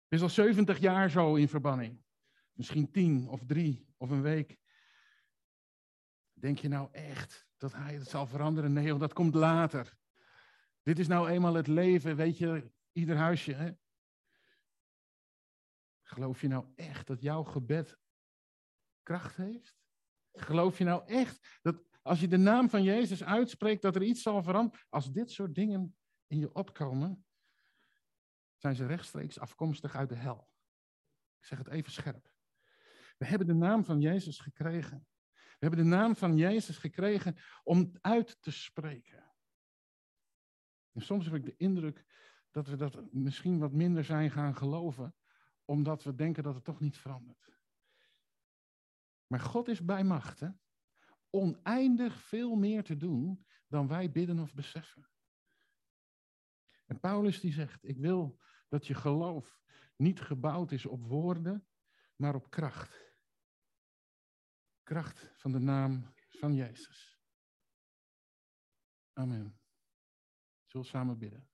Het 0.02 0.18
is 0.18 0.22
al 0.22 0.28
70 0.28 0.78
jaar 0.78 1.10
zo 1.10 1.34
in 1.34 1.48
verbanning. 1.48 2.04
Misschien 2.52 2.90
tien 2.90 3.28
of 3.28 3.44
drie 3.46 3.94
of 3.96 4.10
een 4.10 4.22
week. 4.22 4.62
Denk 6.44 6.58
je 6.58 6.68
nou 6.68 6.88
echt 6.92 7.46
dat 7.56 7.72
hij 7.72 7.94
het 7.94 8.08
zal 8.08 8.26
veranderen? 8.26 8.72
Nee, 8.72 8.98
dat 8.98 9.12
komt 9.12 9.34
later. 9.34 9.96
Dit 10.82 10.98
is 10.98 11.06
nou 11.06 11.28
eenmaal 11.28 11.54
het 11.54 11.66
leven, 11.66 12.16
weet 12.16 12.38
je, 12.38 12.70
ieder 12.92 13.16
huisje. 13.16 13.52
Hè? 13.52 13.72
Geloof 16.02 16.40
je 16.40 16.48
nou 16.48 16.66
echt 16.74 17.06
dat 17.06 17.20
jouw 17.20 17.44
gebed 17.44 17.98
kracht 19.02 19.36
heeft? 19.36 19.76
Geloof 20.32 20.78
je 20.78 20.84
nou 20.84 21.06
echt 21.06 21.58
dat 21.62 21.82
als 22.02 22.20
je 22.20 22.28
de 22.28 22.36
naam 22.36 22.70
van 22.70 22.82
Jezus 22.82 23.24
uitspreekt, 23.24 23.82
dat 23.82 23.94
er 23.94 24.02
iets 24.02 24.22
zal 24.22 24.42
veranderen? 24.42 24.86
Als 24.88 25.12
dit 25.12 25.30
soort 25.30 25.54
dingen 25.54 25.96
in 26.26 26.38
je 26.38 26.54
opkomen, 26.54 27.26
zijn 28.56 28.74
ze 28.74 28.86
rechtstreeks 28.86 29.38
afkomstig 29.38 29.96
uit 29.96 30.08
de 30.08 30.14
hel. 30.14 30.48
Ik 31.38 31.44
zeg 31.44 31.58
het 31.58 31.68
even 31.68 31.92
scherp. 31.92 32.32
We 33.16 33.26
hebben 33.26 33.46
de 33.46 33.54
naam 33.54 33.84
van 33.84 34.00
Jezus 34.00 34.38
gekregen. 34.38 35.06
We 35.64 35.70
hebben 35.70 35.90
de 35.90 35.96
naam 35.96 36.16
van 36.16 36.36
Jezus 36.36 36.78
gekregen 36.78 37.36
om 37.62 37.92
uit 38.00 38.42
te 38.42 38.50
spreken. 38.50 39.24
En 40.92 41.00
soms 41.00 41.24
heb 41.24 41.34
ik 41.34 41.44
de 41.44 41.56
indruk 41.56 42.04
dat 42.50 42.66
we 42.66 42.76
dat 42.76 43.12
misschien 43.12 43.58
wat 43.58 43.72
minder 43.72 44.04
zijn 44.04 44.30
gaan 44.30 44.56
geloven, 44.56 45.14
omdat 45.64 46.02
we 46.02 46.14
denken 46.14 46.42
dat 46.42 46.54
het 46.54 46.64
toch 46.64 46.80
niet 46.80 46.98
verandert. 46.98 47.58
Maar 49.26 49.40
God 49.40 49.68
is 49.68 49.84
bij 49.84 50.04
macht, 50.04 50.42
oneindig 51.30 52.20
veel 52.20 52.54
meer 52.54 52.84
te 52.84 52.96
doen 52.96 53.46
dan 53.68 53.88
wij 53.88 54.10
bidden 54.10 54.38
of 54.38 54.54
beseffen. 54.54 55.08
En 56.86 57.00
Paulus 57.00 57.40
die 57.40 57.52
zegt, 57.52 57.84
ik 57.88 57.98
wil 57.98 58.40
dat 58.68 58.86
je 58.86 58.94
geloof 58.94 59.60
niet 59.96 60.20
gebouwd 60.20 60.72
is 60.72 60.86
op 60.86 61.04
woorden, 61.06 61.66
maar 62.16 62.34
op 62.34 62.50
kracht. 62.50 63.13
Kracht 64.84 65.30
van 65.34 65.52
de 65.52 65.58
naam 65.58 66.14
van 66.28 66.54
Jezus. 66.54 67.20
Amen. 69.12 69.60
Zullen 70.64 70.86
we 70.86 70.92
samen 70.92 71.18
bidden? 71.18 71.48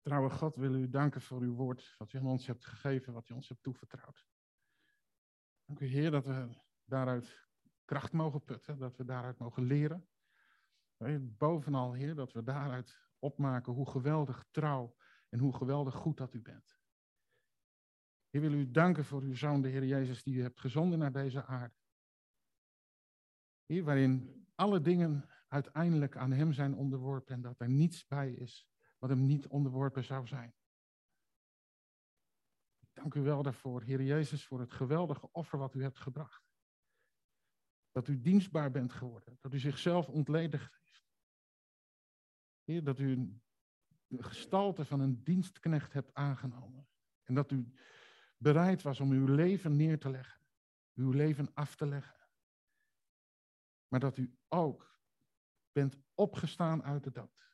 Trouwe 0.00 0.30
God, 0.30 0.56
willen 0.56 0.80
u 0.80 0.88
danken 0.88 1.20
voor 1.20 1.40
uw 1.40 1.54
woord, 1.54 1.94
wat 1.98 2.12
u 2.12 2.18
aan 2.18 2.26
ons 2.26 2.46
hebt 2.46 2.64
gegeven, 2.64 3.12
wat 3.12 3.28
u 3.28 3.34
ons 3.34 3.48
hebt 3.48 3.62
toevertrouwd. 3.62 4.26
Dank 5.64 5.80
u, 5.80 5.86
Heer, 5.86 6.10
dat 6.10 6.24
we 6.24 6.48
daaruit 6.84 7.48
kracht 7.84 8.12
mogen 8.12 8.44
putten, 8.44 8.78
dat 8.78 8.96
we 8.96 9.04
daaruit 9.04 9.38
mogen 9.38 9.62
leren. 9.62 10.08
Bovenal, 11.20 11.92
Heer, 11.92 12.14
dat 12.14 12.32
we 12.32 12.42
daaruit 12.42 12.98
opmaken 13.18 13.72
hoe 13.72 13.90
geweldig 13.90 14.44
trouw 14.50 14.96
en 15.28 15.38
hoe 15.38 15.54
geweldig 15.54 15.94
goed 15.94 16.16
dat 16.16 16.34
u 16.34 16.42
bent. 16.42 16.78
Heer, 18.28 18.40
wil 18.40 18.52
u 18.52 18.70
danken 18.70 19.04
voor 19.04 19.22
uw 19.22 19.34
Zoon, 19.34 19.62
de 19.62 19.68
Heer 19.68 19.84
Jezus, 19.84 20.22
die 20.22 20.34
u 20.34 20.42
hebt 20.42 20.60
gezonden 20.60 20.98
naar 20.98 21.12
deze 21.12 21.44
aarde. 21.44 21.74
Heer, 23.66 23.84
waarin 23.84 24.46
alle 24.54 24.80
dingen 24.80 25.28
uiteindelijk 25.48 26.16
aan 26.16 26.32
Hem 26.32 26.52
zijn 26.52 26.74
onderworpen 26.74 27.34
en 27.34 27.40
dat 27.40 27.60
er 27.60 27.68
niets 27.68 28.06
bij 28.06 28.32
is 28.32 28.68
wat 28.98 29.10
Hem 29.10 29.26
niet 29.26 29.46
onderworpen 29.46 30.04
zou 30.04 30.26
zijn. 30.26 30.54
Dank 32.92 33.14
u 33.14 33.20
wel 33.20 33.42
daarvoor, 33.42 33.82
Heer 33.82 34.02
Jezus, 34.02 34.46
voor 34.46 34.60
het 34.60 34.72
geweldige 34.72 35.32
offer 35.32 35.58
wat 35.58 35.74
u 35.74 35.82
hebt 35.82 35.98
gebracht. 35.98 36.44
Dat 37.90 38.08
u 38.08 38.20
dienstbaar 38.20 38.70
bent 38.70 38.92
geworden, 38.92 39.38
dat 39.40 39.52
u 39.52 39.58
zichzelf 39.58 40.08
ontledigd. 40.08 40.83
Dat 42.64 42.98
u 42.98 43.40
de 44.06 44.22
gestalte 44.22 44.84
van 44.84 45.00
een 45.00 45.24
dienstknecht 45.24 45.92
hebt 45.92 46.14
aangenomen. 46.14 46.88
En 47.22 47.34
dat 47.34 47.50
u 47.50 47.72
bereid 48.36 48.82
was 48.82 49.00
om 49.00 49.10
uw 49.10 49.34
leven 49.34 49.76
neer 49.76 49.98
te 49.98 50.10
leggen, 50.10 50.40
uw 50.94 51.10
leven 51.10 51.54
af 51.54 51.76
te 51.76 51.86
leggen. 51.86 52.28
Maar 53.88 54.00
dat 54.00 54.16
u 54.16 54.36
ook 54.48 55.00
bent 55.72 55.96
opgestaan 56.14 56.82
uit 56.82 57.04
de 57.04 57.10
dood. 57.10 57.52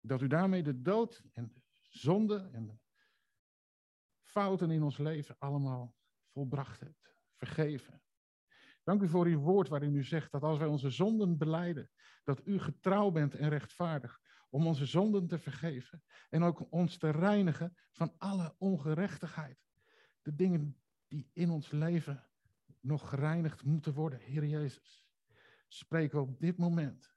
Dat 0.00 0.20
u 0.20 0.26
daarmee 0.26 0.62
de 0.62 0.82
dood 0.82 1.22
en 1.32 1.52
de 1.52 1.60
zonde 1.80 2.48
en 2.52 2.66
de 2.66 2.78
fouten 4.22 4.70
in 4.70 4.82
ons 4.82 4.98
leven 4.98 5.38
allemaal 5.38 5.96
volbracht 6.32 6.80
hebt, 6.80 7.14
vergeven. 7.34 8.02
Dank 8.90 9.02
u 9.02 9.08
voor 9.08 9.26
uw 9.26 9.38
woord 9.38 9.68
waarin 9.68 9.94
u 9.94 10.04
zegt 10.04 10.32
dat 10.32 10.42
als 10.42 10.58
wij 10.58 10.66
onze 10.66 10.90
zonden 10.90 11.38
beleiden, 11.38 11.90
dat 12.24 12.46
u 12.46 12.58
getrouw 12.58 13.10
bent 13.10 13.34
en 13.34 13.48
rechtvaardig 13.48 14.20
om 14.48 14.66
onze 14.66 14.86
zonden 14.86 15.26
te 15.26 15.38
vergeven 15.38 16.02
en 16.30 16.42
ook 16.42 16.66
ons 16.72 16.96
te 16.96 17.10
reinigen 17.10 17.76
van 17.90 18.14
alle 18.18 18.54
ongerechtigheid. 18.58 19.58
De 20.22 20.34
dingen 20.34 20.80
die 21.08 21.30
in 21.32 21.50
ons 21.50 21.70
leven 21.70 22.28
nog 22.80 23.08
gereinigd 23.08 23.64
moeten 23.64 23.94
worden, 23.94 24.20
Heer 24.20 24.46
Jezus. 24.46 25.08
Spreken 25.68 26.20
op 26.20 26.40
dit 26.40 26.56
moment. 26.56 27.14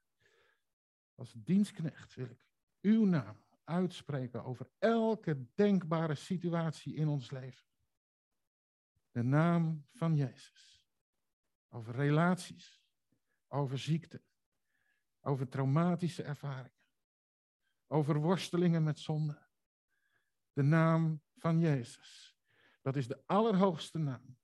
Als 1.14 1.32
dienstknecht 1.36 2.14
wil 2.14 2.30
ik 2.30 2.46
uw 2.80 3.04
naam 3.04 3.36
uitspreken 3.64 4.44
over 4.44 4.68
elke 4.78 5.46
denkbare 5.54 6.14
situatie 6.14 6.94
in 6.94 7.08
ons 7.08 7.30
leven. 7.30 7.66
De 9.10 9.22
naam 9.22 9.86
van 9.92 10.16
Jezus. 10.16 10.73
Over 11.74 11.94
relaties, 11.94 12.82
over 13.48 13.78
ziekte, 13.78 14.22
over 15.20 15.48
traumatische 15.48 16.22
ervaringen, 16.22 16.72
over 17.86 18.16
worstelingen 18.16 18.82
met 18.82 18.98
zonde. 18.98 19.46
De 20.52 20.62
naam 20.62 21.22
van 21.36 21.60
Jezus. 21.60 22.36
Dat 22.82 22.96
is 22.96 23.08
de 23.08 23.22
allerhoogste 23.26 23.98
naam. 23.98 24.38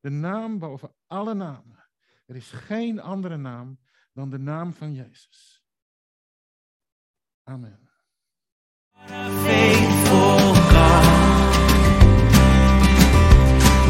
De 0.00 0.10
naam 0.10 0.58
boven 0.58 0.94
alle 1.06 1.34
namen. 1.34 1.88
Er 2.26 2.36
is 2.36 2.50
geen 2.50 3.00
andere 3.00 3.36
naam 3.36 3.80
dan 4.12 4.30
de 4.30 4.38
naam 4.38 4.72
van 4.72 4.94
Jezus. 4.94 5.64
Amen. 7.42 7.90